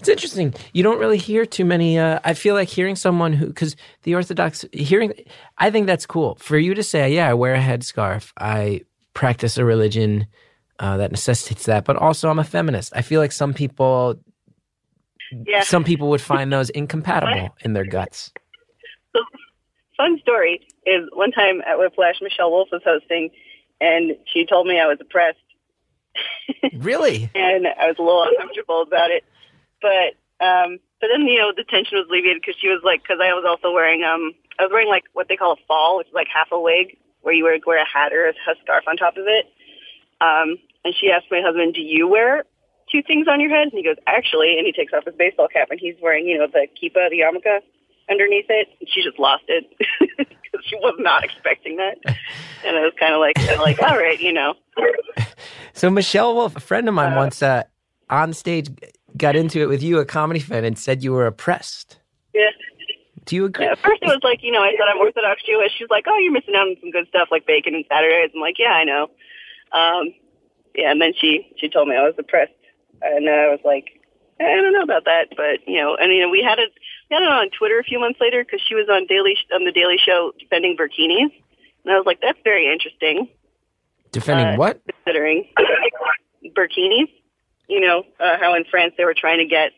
[0.00, 0.52] It's interesting.
[0.72, 1.98] You don't really hear too many.
[1.98, 5.12] Uh, I feel like hearing someone who, because the Orthodox, hearing,
[5.58, 6.36] I think that's cool.
[6.40, 8.82] For you to say, yeah, I wear a headscarf, I
[9.14, 10.26] practice a religion
[10.80, 12.92] uh, that necessitates that, but also I'm a feminist.
[12.96, 14.16] I feel like some people,
[15.46, 15.62] Yeah.
[15.62, 18.32] some people would find those incompatible in their guts.
[19.14, 19.22] So,
[19.96, 23.30] fun story is one time at Whiplash, Michelle Wolf was hosting,
[23.80, 25.38] and she told me I was oppressed,
[26.72, 27.30] Really?
[27.34, 29.24] and I was a little uncomfortable about it.
[29.80, 33.20] But um, but then you know the tension was alleviated because she was like, because
[33.20, 36.08] I was also wearing um, I was wearing like what they call a fall, which
[36.08, 38.96] is like half a wig, where you wear wear a hat or a scarf on
[38.96, 39.46] top of it.
[40.20, 42.44] Um, and she asked my husband, "Do you wear
[42.92, 45.48] two things on your head?" And he goes, "Actually," and he takes off his baseball
[45.48, 47.60] cap and he's wearing you know the kippah, the yarmulke
[48.10, 48.68] underneath it.
[48.80, 49.64] And she just lost it
[50.18, 51.96] because she was not expecting that.
[52.64, 54.54] And I was kind of like, kind of like, all right, you know.
[55.80, 57.62] So Michelle Wolf, a friend of mine, once uh,
[58.10, 58.68] on stage
[59.16, 61.98] got into it with you, a comedy fan, and said you were oppressed.
[62.34, 62.50] Yeah.
[63.24, 63.64] Do you agree?
[63.64, 65.72] At first, it was like, you know, I said I'm Orthodox Jewish.
[65.78, 68.28] She's like, oh, you're missing out on some good stuff like bacon and Saturdays.
[68.34, 69.04] I'm like, yeah, I know.
[69.72, 70.12] Um,
[70.74, 72.52] yeah, and then she she told me I was oppressed,
[73.00, 73.88] and I was like,
[74.38, 76.76] I don't know about that, but you know, I mean, we had it
[77.08, 79.64] we had it on Twitter a few months later because she was on Daily on
[79.64, 81.32] the Daily Show defending burkinis,
[81.84, 83.30] and I was like, that's very interesting
[84.12, 84.80] Defending uh, what?
[85.04, 85.48] considering
[86.56, 87.10] burkinis.
[87.68, 89.72] You know uh, how in France they were trying to get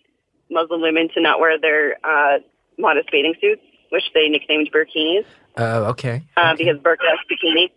[0.51, 2.39] Muslim women to not wear their uh,
[2.79, 5.25] modest bathing suits, which they nicknamed burkinis
[5.57, 6.23] Oh, okay.
[6.37, 7.71] uh, because Burke has bikini.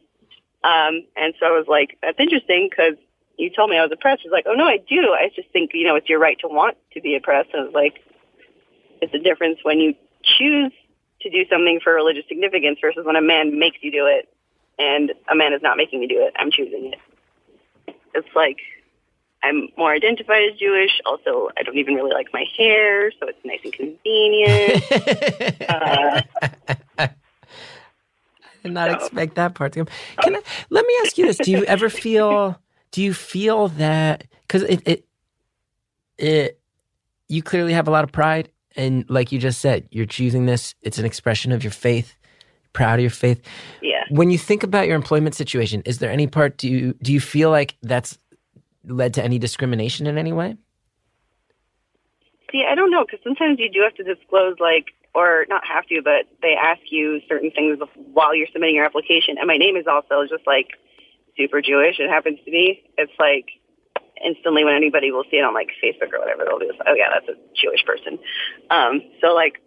[0.64, 2.96] Um, and so I was like, that's interesting because
[3.38, 4.24] you told me I was oppressed.
[4.24, 5.14] She's like, oh, no, I do.
[5.14, 7.50] I just think, you know, it's your right to want to be oppressed.
[7.54, 8.02] And I was like,
[9.02, 9.94] it's a difference when you
[10.24, 10.72] choose
[11.22, 14.30] to do something for religious significance versus when a man makes you do it.
[14.78, 16.34] And a man is not making me do it.
[16.38, 17.96] I'm choosing it.
[18.14, 18.58] It's like,
[19.44, 21.00] I'm more identified as Jewish.
[21.06, 24.84] Also, I don't even really like my hair, so it's nice and convenient.
[25.70, 27.08] uh,
[28.64, 29.94] did not expect that part to come.
[30.22, 32.60] Can I, let me ask you this: Do you ever feel?
[32.92, 35.06] Do you feel that because it, it
[36.18, 36.60] it
[37.28, 40.76] you clearly have a lot of pride, and like you just said, you're choosing this.
[40.82, 42.16] It's an expression of your faith.
[42.74, 43.42] Proud of your faith.
[43.82, 43.95] yeah.
[44.10, 47.20] When you think about your employment situation, is there any part do you do you
[47.20, 48.18] feel like that's
[48.88, 50.58] led to any discrimination in any way?
[52.52, 55.86] See, I don't know because sometimes you do have to disclose, like, or not have
[55.88, 57.80] to, but they ask you certain things
[58.14, 59.38] while you're submitting your application.
[59.38, 60.68] And my name is also just like
[61.38, 62.00] super Jewish.
[62.00, 62.84] It happens to be.
[62.98, 63.48] It's like
[64.24, 66.94] instantly when anybody will see it on like Facebook or whatever, they'll be like, oh
[66.96, 68.20] yeah, that's a Jewish person.
[68.70, 69.62] Um, so like,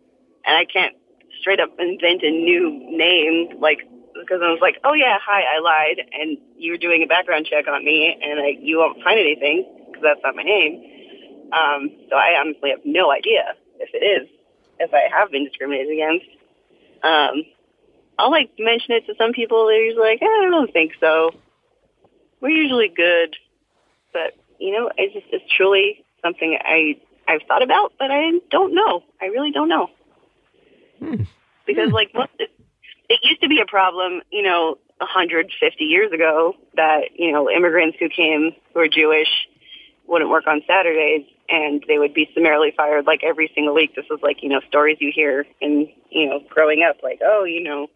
[0.46, 0.94] and I can't
[1.40, 3.80] straight up invent a new name, like
[4.20, 7.66] because I was like, oh yeah, hi, I lied, and you're doing a background check
[7.68, 11.50] on me, and I, you won't find anything because that's not my name.
[11.52, 14.28] Um, so I honestly have no idea if it is,
[14.78, 16.26] if I have been discriminated against.
[17.02, 17.44] Um,
[18.18, 19.66] I'll like mention it to some people.
[19.66, 21.30] They're usually like, eh, I don't think so.
[22.40, 23.36] We're usually good,
[24.12, 28.74] but you know, it's just it's truly something I I've thought about, but I don't
[28.74, 29.04] know.
[29.20, 29.90] I really don't know
[31.66, 32.30] because like most
[33.08, 37.96] it, used to be a problem, you know, 150 years ago that you know immigrants
[38.00, 39.28] who came who were Jewish
[40.06, 43.94] wouldn't work on Saturdays and they would be summarily fired like every single week.
[43.94, 47.44] This was like you know stories you hear in you know growing up, like oh
[47.44, 47.86] you know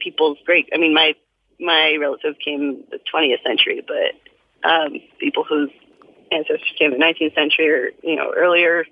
[0.00, 0.68] people's great.
[0.74, 1.14] I mean my
[1.60, 5.70] my relatives came the 20th century, but um, people whose
[6.32, 8.84] ancestors came in the 19th century or you know earlier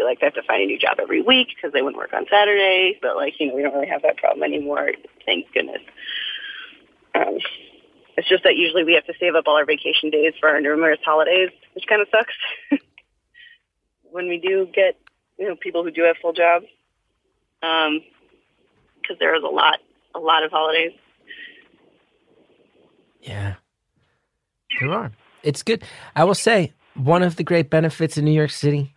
[0.00, 2.14] feel like they have to find a new job every week because they wouldn't work
[2.14, 2.98] on Saturday.
[3.02, 4.92] But like, you know, we don't really have that problem anymore.
[5.26, 5.82] Thank goodness.
[7.14, 7.36] Um,
[8.16, 10.58] it's just that usually we have to save up all our vacation days for our
[10.58, 12.32] numerous holidays, which kind of sucks.
[14.10, 14.96] when we do get,
[15.38, 16.64] you know, people who do have full jobs,
[17.62, 18.00] Um,
[19.02, 19.80] because there is a lot,
[20.14, 20.92] a lot of holidays.
[23.20, 23.56] Yeah.
[24.78, 25.12] There are.
[25.42, 25.84] It's good.
[26.16, 28.94] I will say one of the great benefits in New York City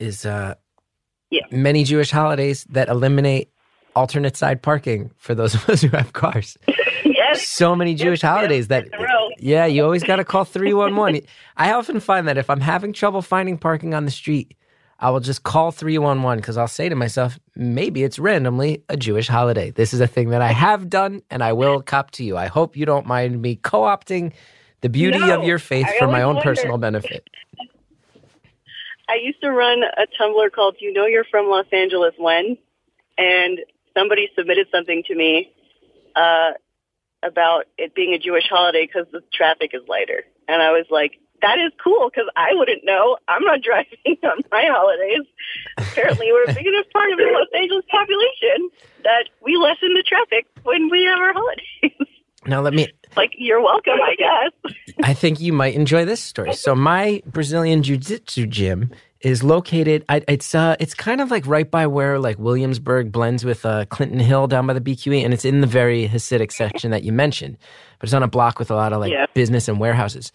[0.00, 0.54] is uh
[1.30, 1.42] Yeah.
[1.52, 3.50] many Jewish holidays that eliminate
[3.94, 6.56] alternate side parking for those of us who have cars.
[7.04, 7.46] yes.
[7.46, 9.28] So many Jewish holidays that in a row.
[9.38, 11.22] yeah, you always got to call 311.
[11.56, 14.56] I often find that if I'm having trouble finding parking on the street,
[15.02, 19.28] I will just call 311 because I'll say to myself, maybe it's randomly a Jewish
[19.28, 19.70] holiday.
[19.70, 22.36] This is a thing that I have done and I will cop to you.
[22.36, 24.32] I hope you don't mind me co opting
[24.82, 26.50] the beauty No, of your faith I for my own wonder.
[26.50, 27.28] personal benefit.
[29.10, 32.56] I used to run a Tumblr called "You Know You're From Los Angeles When,"
[33.18, 33.58] and
[33.92, 35.52] somebody submitted something to me
[36.14, 36.52] uh,
[37.22, 41.18] about it being a Jewish holiday because the traffic is lighter, and I was like,
[41.42, 43.16] that is cool because I wouldn't know.
[43.26, 45.26] I'm not driving on my holidays.
[45.78, 48.70] Apparently, we're a big enough part of the Los Angeles population
[49.02, 52.06] that we lessen the traffic when we have our holidays.
[52.46, 54.89] Now let me like, you're welcome, I guess.
[55.02, 56.52] I think you might enjoy this story.
[56.54, 58.90] So my Brazilian jiu-jitsu gym
[59.20, 63.44] is located I, it's uh it's kind of like right by where like Williamsburg blends
[63.44, 66.90] with uh Clinton Hill down by the BQE and it's in the very Hasidic section
[66.90, 67.58] that you mentioned.
[67.98, 69.26] But it's on a block with a lot of like Yeah.
[69.34, 70.32] business and warehouses.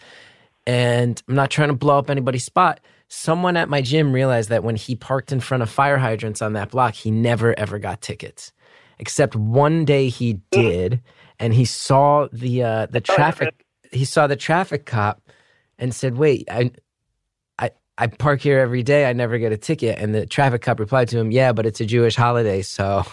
[0.68, 2.80] And I'm not trying to blow up anybody's spot.
[3.08, 6.54] Someone at my gym realized that when he parked in front of fire hydrants on
[6.54, 8.52] that block, he never ever got tickets.
[8.98, 11.02] Except one day he did,
[11.38, 13.65] and he saw the uh, the traffic.
[13.92, 15.22] He saw the traffic cop
[15.78, 16.72] and said, "Wait, I,
[17.60, 19.06] I, I park here every day.
[19.10, 21.82] I never get a ticket." And the traffic cop replied to him, "Yeah, but it's
[21.82, 23.04] a Jewish holiday, so."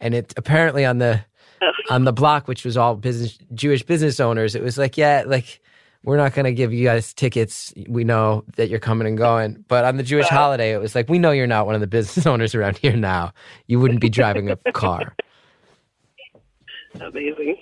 [0.00, 1.24] And it apparently on the
[1.90, 5.60] on the block, which was all business Jewish business owners, it was like, yeah, like
[6.02, 7.74] we're not going to give you guys tickets.
[7.88, 9.64] We know that you're coming and going.
[9.68, 11.86] But on the Jewish holiday, it was like, we know you're not one of the
[11.86, 13.32] business owners around here now.
[13.66, 15.14] You wouldn't be driving a car.
[16.94, 17.56] Amazing.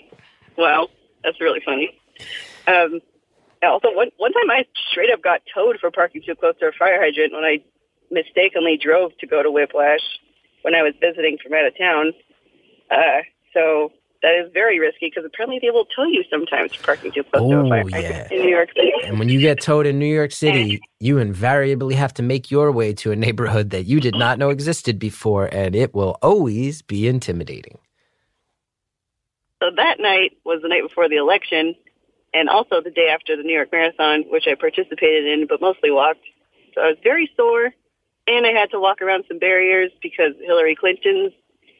[0.56, 0.88] Wow,
[1.22, 1.97] that's really funny.
[2.68, 3.00] Um,
[3.62, 6.72] also, one one time I straight up got towed for parking too close to a
[6.72, 7.64] fire hydrant when I
[8.10, 10.00] mistakenly drove to go to Whiplash
[10.62, 12.12] when I was visiting from out of town.
[12.90, 13.22] Uh,
[13.54, 13.92] so
[14.22, 17.48] that is very risky because apparently they will tow you sometimes for parking too close
[17.48, 18.00] to Oh, a fire yeah.
[18.02, 18.92] hydrant in New York City.
[19.06, 22.72] And when you get towed in New York City, you invariably have to make your
[22.72, 26.82] way to a neighborhood that you did not know existed before, and it will always
[26.82, 27.78] be intimidating.
[29.62, 31.74] So that night was the night before the election,
[32.34, 35.90] and also the day after the New York Marathon, which I participated in, but mostly
[35.90, 36.24] walked.
[36.74, 37.72] So I was very sore,
[38.26, 41.32] and I had to walk around some barriers because Hillary Clinton's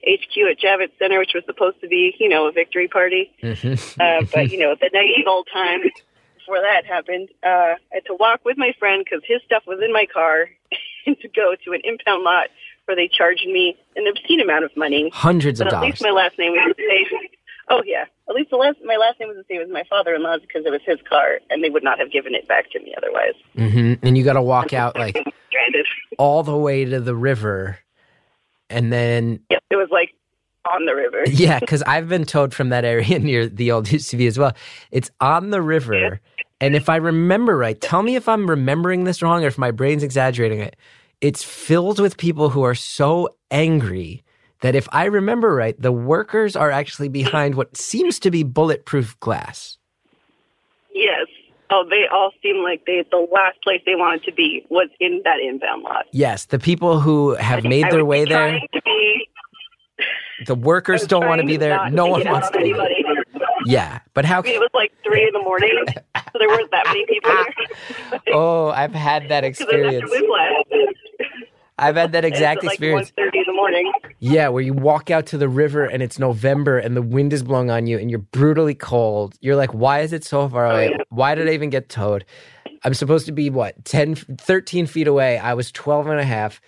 [0.07, 3.31] HQ at Javits Center, which was supposed to be, you know, a victory party.
[3.43, 3.77] Mhm.
[4.01, 5.81] Uh, but, you know, the naive old time
[6.39, 9.81] before that happened, uh, I had to walk with my friend because his stuff was
[9.85, 10.49] in my car
[11.07, 12.49] and to go to an impound lot
[12.87, 15.11] where they charged me an obscene amount of money.
[15.13, 15.91] Hundreds of at dollars.
[15.91, 16.75] least my last name was.
[17.71, 20.41] Oh yeah, at least the last my last name was the same as my father-in-law's
[20.43, 22.95] because it was his car, and they would not have given it back to me
[22.97, 23.35] otherwise.
[23.57, 25.17] hmm And you got to walk out like
[25.49, 25.87] Stranded.
[26.19, 27.79] all the way to the river.
[28.71, 30.11] And then, Yep, it was like
[30.71, 31.23] on the river.
[31.27, 34.53] yeah, because I've been towed from that area near the old UCB as well.
[34.91, 36.21] It's on the river.
[36.61, 39.71] And if I remember right, tell me if I'm remembering this wrong or if my
[39.71, 40.77] brain's exaggerating it.
[41.21, 44.23] It's filled with people who are so angry
[44.61, 49.19] that if I remember right, the workers are actually behind what seems to be bulletproof
[49.21, 49.79] glass.
[50.95, 51.27] Yes.
[51.71, 55.21] Oh, they all seem like they the last place they wanted to be was in
[55.25, 56.07] that impound lot.
[56.13, 59.29] Yes, the people who have made I their way there, be,
[60.47, 61.91] the workers don't want to be there.
[61.91, 62.83] No one wants to be there.
[62.87, 63.05] anybody.
[63.67, 64.39] Yeah, but how?
[64.39, 67.31] I mean, it was like three in the morning, so there weren't that many people
[68.11, 68.35] there.
[68.35, 70.11] Oh, I've had that Because I left experience.
[71.79, 73.13] I've had that exact It's like experience.
[73.17, 73.93] 1:30 in the morning.
[74.19, 77.43] Yeah, where you walk out to the river and it's November and the wind is
[77.43, 79.37] blowing on you and you're brutally cold.
[79.41, 80.91] You're like, why is it so far oh, away?
[80.91, 80.97] yeah.
[81.11, 82.25] Why did I even get towed?
[82.85, 85.39] I'm supposed to be what, 10, 13 feet away.
[85.39, 86.61] I was 12 and a half.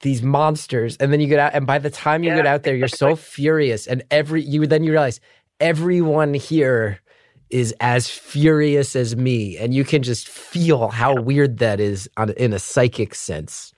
[0.00, 0.96] These monsters.
[0.98, 2.36] And then you get out, and by the time you Yeah.
[2.36, 3.86] get out there, you're so furious.
[3.86, 5.20] And every, you then you realize
[5.58, 7.00] everyone here
[7.48, 9.56] is as furious as me.
[9.56, 13.72] And you can just feel how weird that is on, in a psychic sense.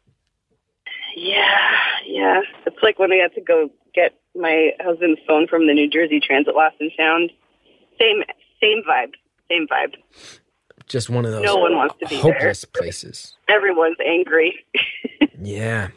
[1.20, 1.68] Yeah,
[2.06, 2.40] yeah.
[2.66, 6.20] It's like when I had to go get my husband's phone from the New Jersey
[6.20, 7.30] Transit Lost and Found.
[7.98, 8.22] Same,
[8.60, 9.14] same vibe.
[9.50, 9.94] Same vibe.
[10.86, 12.32] Just one of those No one wants to be there.
[12.32, 13.36] hopeless places.
[13.48, 14.64] Everyone's angry.
[15.40, 15.88] Yeah.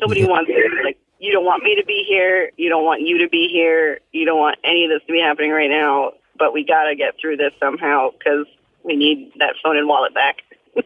[0.00, 0.28] Nobody Yeah.
[0.28, 0.84] wants it.
[0.84, 2.50] Like you don't want me to be here.
[2.56, 4.00] You don't want you to be here.
[4.12, 6.12] You don't want any of this to be happening right now.
[6.38, 8.46] But we got to get through this somehow because
[8.84, 10.36] we need that phone and wallet back.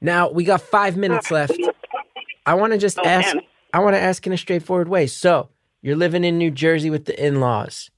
[0.00, 1.58] Now we got five minutes left.
[2.46, 3.34] I want to just Oh, ask.
[3.34, 3.44] man.
[3.72, 5.06] I want to ask in a straightforward way.
[5.06, 5.50] So
[5.82, 7.90] you're living in New Jersey with the in-laws.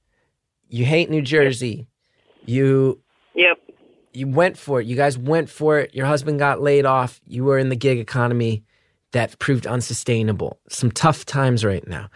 [0.69, 1.87] You hate New Jersey.
[2.47, 3.01] You
[3.35, 3.59] Yep.
[4.13, 4.87] you went for it.
[4.87, 5.95] You guys went for it.
[5.95, 7.21] Your husband got laid off.
[7.27, 8.65] You were in the gig economy
[9.13, 10.59] that proved unsustainable.
[10.69, 12.09] Some tough times right now.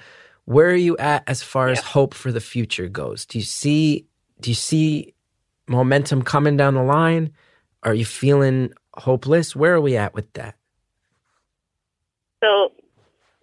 [0.45, 3.25] Where are you at as far as hope for the future goes?
[3.27, 4.07] Do you see
[4.41, 5.15] do you see
[5.69, 7.33] momentum coming down the line?
[7.85, 9.55] Are you feeling hopeless?
[9.57, 10.57] Where are we at with that?
[12.45, 12.73] So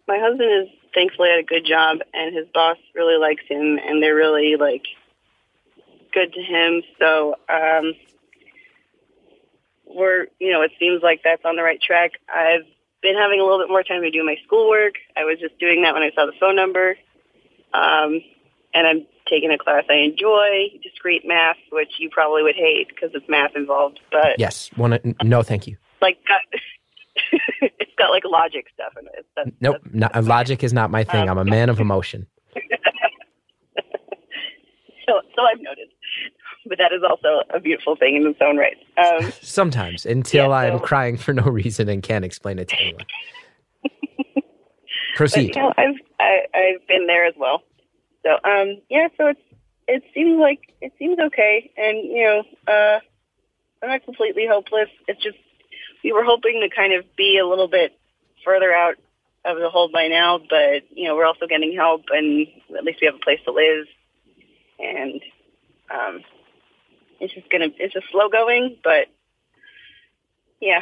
[0.08, 4.02] my husband is thankfully at a good job and his boss really likes him and
[4.02, 4.84] they're really like
[6.14, 6.84] good to him.
[7.00, 7.94] So um
[9.88, 12.12] we're you know, it seems like that's on the right track.
[12.30, 12.66] I've
[13.02, 14.96] been having a little bit more time to do my schoolwork.
[15.18, 16.96] I was just doing that when I saw the phone number.
[17.74, 18.22] Um
[18.74, 23.12] and I'm taking a class I enjoy, discrete math, which you probably would hate because
[23.14, 24.00] it's math involved.
[24.12, 24.70] But Yes.
[24.76, 25.00] One.
[25.24, 25.78] No, thank you.
[26.02, 26.42] like, got,
[27.62, 29.26] it's got like logic stuff in it.
[29.36, 29.78] That's, Nope.
[29.94, 31.30] that's- Not, logic is not my thing.
[31.30, 32.28] I'm a man of emotion.
[35.08, 35.92] so, so I've noticed.
[36.68, 38.78] But that is also a beautiful thing in its own right.
[38.98, 42.80] Um, Sometimes, until Yeah, I'm so- crying for no reason and can't explain it to
[42.80, 43.06] anyone.
[43.84, 44.44] but
[45.16, 45.56] Proceed.
[45.56, 47.64] you know, I've I, I've been there as well.
[48.24, 49.42] So um, yeah, so it's
[49.88, 53.00] it seems like it seems okay, and you know, uh,
[53.84, 54.88] I'm not completely hopeless.
[55.08, 55.38] It's just
[56.04, 57.98] we were hoping to kind of be a little bit
[58.44, 58.96] further out
[59.46, 62.48] of the hole by now, but you know, we're also getting help, and
[62.78, 63.88] at least we have a place to live,
[64.80, 65.22] and
[65.90, 66.22] um,
[67.20, 69.08] it's just gonna it's just slow going, but
[70.60, 70.82] yeah,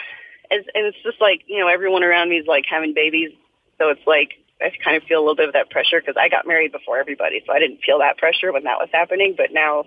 [0.52, 3.32] it's, and it's just like you know, everyone around me is like having babies,
[3.78, 6.28] so it's like I kind of feel a little bit of that pressure because I
[6.28, 9.36] got married before everybody, so I didn't feel that pressure when that was happening.
[9.38, 9.86] But now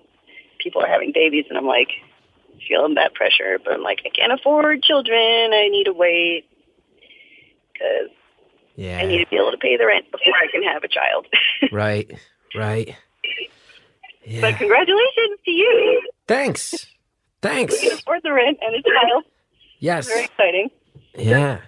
[0.63, 1.89] people are having babies, and I'm like
[2.69, 3.59] feeling that pressure.
[3.63, 5.19] But I'm like, I can't afford children.
[5.53, 6.45] I need to wait
[7.73, 8.11] because
[8.77, 8.99] Yeah.
[8.99, 11.27] I need to be able to pay the rent before I can have a child.
[11.73, 12.11] Right.
[12.55, 12.95] Right.
[14.41, 16.03] but congratulations to you.
[16.29, 16.87] Thanks.
[17.41, 17.83] Thanks.
[17.83, 19.25] You can afford the rent and a child.
[19.79, 20.07] Yes.
[20.09, 20.69] Very exciting.
[21.17, 21.61] Yeah.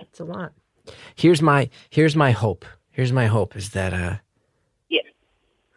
[0.00, 0.52] It's a lot.
[1.14, 2.64] Here's my here's my hope.
[2.90, 4.16] Here's my hope is that uh
[4.88, 5.02] Yeah.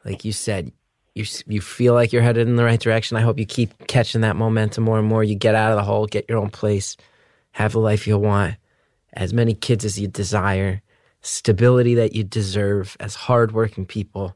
[0.04, 0.72] like you said
[1.16, 3.18] you you feel like you're headed in the right direction.
[3.18, 5.24] I hope you keep catching that momentum more and more.
[5.24, 6.98] You get out of the hole, get your own place,
[7.54, 8.56] have the life you want,
[9.14, 10.82] as many kids as you desire,
[11.22, 14.36] stability that you deserve as hardworking people.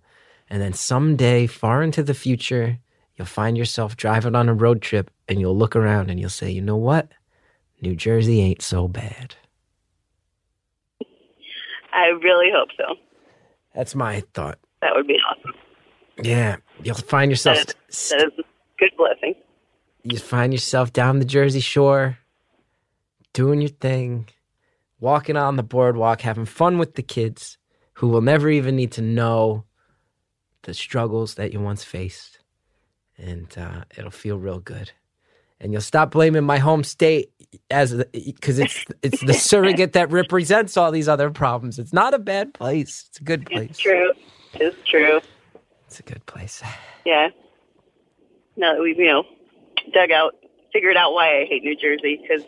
[0.50, 2.80] And then someday, far into the future,
[3.16, 6.50] you'll find yourself driving on a road trip and you'll look around and you'll say,
[6.50, 7.12] you know what?
[7.82, 9.36] New Jersey ain't so bad.
[11.94, 12.96] I really hope so.
[13.76, 14.58] That's my thought.
[14.82, 15.54] That would be awesome.
[16.22, 18.43] Yeah, you'll find yourself That is, that is a
[18.78, 19.36] good blessing.
[20.03, 22.17] you find yourself down the Jersey Shore,
[23.34, 24.28] doing your thing,
[24.99, 27.57] walking on the boardwalk, having fun with the kids
[27.93, 29.65] who will never even need to know
[30.63, 32.39] the struggles that you once faced.
[33.17, 34.91] And uh, it'll feel real good.
[35.59, 37.32] And you'll stop blaming my home state
[37.70, 41.80] as because it's it's the surrogate that represents all these other problems.
[41.80, 43.05] It's not a bad place.
[43.09, 43.72] It's a good place.
[43.72, 44.11] It's true.
[44.53, 45.20] It's true.
[45.90, 46.62] It's a good place.
[47.06, 47.30] Yeah.
[48.56, 49.24] Now that we've, you know,
[49.94, 50.36] dug out,
[50.72, 52.44] figured out why I hate New Jersey, because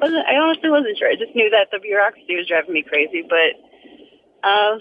[0.00, 1.08] I honestly wasn't sure.
[1.08, 4.78] I just knew that the bureaucracy was driving me crazy, but uh,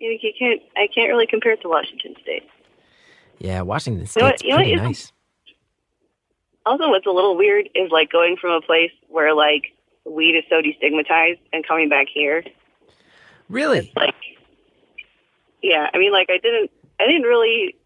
[0.00, 0.60] you know, you can't.
[0.76, 2.42] I can't really compare it to Washington State.
[3.38, 5.12] Yeah, Washington You know what- State's you know what pretty is- nice.
[6.64, 9.66] Also, what's a little weird is like going from a place where like
[10.04, 12.42] weed is so destigmatized and coming back here.
[13.48, 13.92] Really?
[13.94, 14.14] Like,
[15.62, 17.76] yeah, I mean, like I didn't, I didn't really,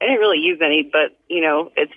[0.00, 1.92] I didn't really use any, but you know, it's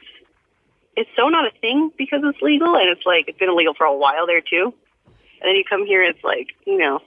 [0.96, 3.86] it's so not a thing because it's legal, and it's like it's been illegal for
[3.86, 4.74] a while there too.
[5.42, 7.00] And then you come here, it's like you know,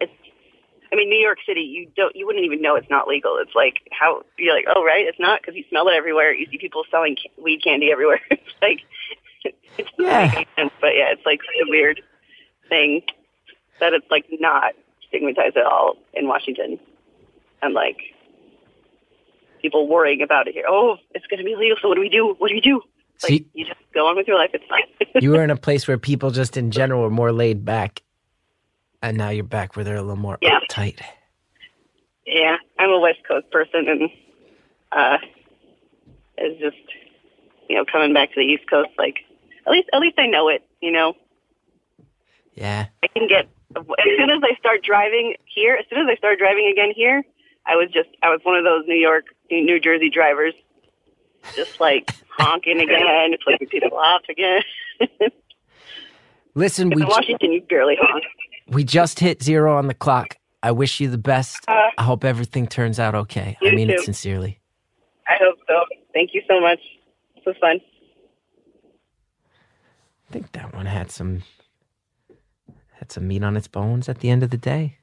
[0.00, 0.12] it's.
[0.92, 3.38] I mean, New York City, you don't, you wouldn't even know it's not legal.
[3.40, 6.34] It's like how you're like, oh right, it's not because you smell it everywhere.
[6.34, 8.20] You see people selling ca- weed candy everywhere.
[8.30, 8.80] it's like,
[9.44, 10.32] it doesn't Yeah.
[10.34, 10.72] make sense.
[10.80, 12.00] But yeah, it's like such a weird
[12.68, 13.02] thing
[13.78, 14.72] that it's like not
[15.06, 16.80] stigmatized at all in Washington.
[17.62, 17.98] And like
[19.62, 20.64] people worrying about it here.
[20.68, 21.76] Oh, it's going to be legal.
[21.80, 22.34] So what do we do?
[22.38, 22.80] What do we do?
[23.22, 24.50] Like See- you just go on with your life.
[24.54, 25.22] It's fine.
[25.22, 28.02] you were in a place where people just in general were more laid back,
[29.02, 30.60] and now you're back where they're a little more Yeah.
[30.70, 31.00] uptight.
[32.26, 34.10] yeah, I'm a West Coast person, and
[34.92, 35.18] uh,
[36.38, 36.76] it's just
[37.68, 38.90] you know coming back to the East Coast.
[38.96, 39.16] Like
[39.66, 40.62] at least at least I know it.
[40.80, 41.12] You know,
[42.54, 43.84] Yeah, I can get as
[44.16, 45.74] soon as I start driving here.
[45.76, 47.22] As soon as I start driving again here,
[47.70, 50.54] I was just I was one of those New York, New Jersey drivers,
[51.54, 54.62] just like honking again, flipping people off again.
[56.54, 58.24] listen, we in Washington, you barely honk.
[58.68, 60.36] we just hit zero on the clock.
[60.64, 61.64] I wish you the best.
[61.68, 63.56] Uh, I hope everything turns out okay.
[63.62, 64.58] I mean it sincerely.
[65.28, 65.84] I hope so.
[66.12, 66.80] Thank you so much.
[67.36, 67.78] This was fun.
[70.28, 71.44] I think that one had some
[72.98, 74.96] had some meat on its bones at the end of the day.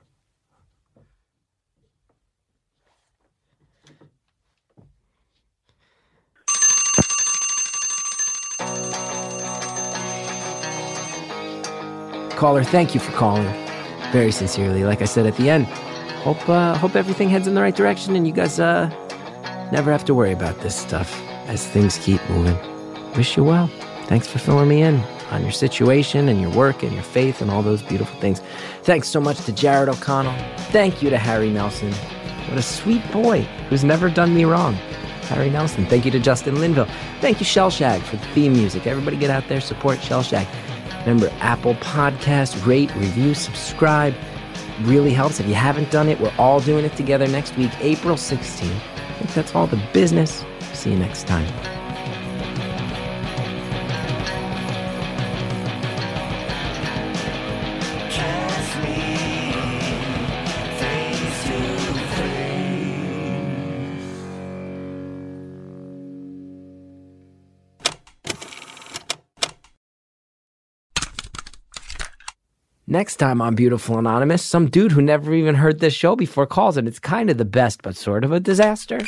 [12.37, 13.51] Caller, thank you for calling.
[14.11, 15.65] Very sincerely, like I said at the end.
[16.21, 18.89] Hope uh, hope everything heads in the right direction and you guys uh
[19.71, 22.55] never have to worry about this stuff as things keep moving.
[23.13, 23.67] Wish you well.
[24.03, 24.99] Thanks for filling me in
[25.31, 28.39] on your situation and your work and your faith and all those beautiful things.
[28.83, 30.37] Thanks so much to Jared O'Connell.
[30.71, 31.91] Thank you to Harry Nelson.
[31.91, 34.75] What a sweet boy who's never done me wrong.
[35.29, 35.87] Harry Nelson.
[35.87, 36.87] Thank you to Justin Linville.
[37.19, 38.85] Thank you, Shellshag, for the theme music.
[38.85, 40.47] Everybody get out there, support Shellshag.
[41.07, 44.13] Remember, Apple Podcast, rate, review, subscribe.
[44.81, 45.39] Really helps.
[45.39, 48.65] If you haven't done it, we're all doing it together next week, April 16th.
[48.65, 50.43] I think that's all the business.
[50.73, 51.76] See you next time.
[72.97, 76.77] Next time on Beautiful Anonymous, some dude who never even heard this show before calls,
[76.77, 78.99] and it's kind of the best, but sort of a disaster.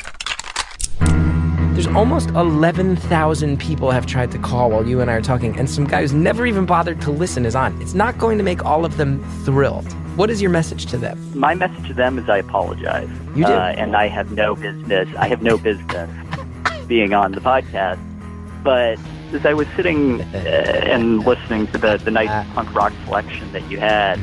[1.00, 5.68] There's almost 11,000 people have tried to call while you and I are talking, and
[5.68, 7.82] some guy who's never even bothered to listen is on.
[7.82, 9.92] It's not going to make all of them thrilled.
[10.16, 11.18] What is your message to them?
[11.34, 13.10] My message to them is I apologize.
[13.36, 13.54] You do?
[13.54, 15.10] Uh, and I have no business.
[15.18, 16.12] I have no business
[16.86, 18.00] being on the podcast.
[18.64, 19.00] But
[19.34, 23.70] as I was sitting uh, and listening to the the nice punk rock selection that
[23.70, 24.20] you had,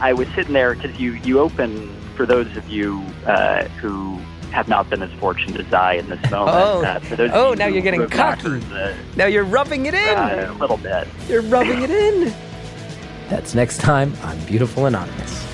[0.00, 4.18] I was sitting there because you you open for those of you uh, who
[4.50, 6.56] have not been as fortunate as I in this moment.
[6.56, 6.82] Oh.
[6.84, 8.58] uh, for those Oh, now you're getting cocky.
[8.58, 10.16] the- Now you're rubbing it in!
[10.18, 11.06] uh, a little bit.
[11.28, 12.34] You're rubbing it in!
[13.28, 15.46] That's next time on Beautiful Anonymous.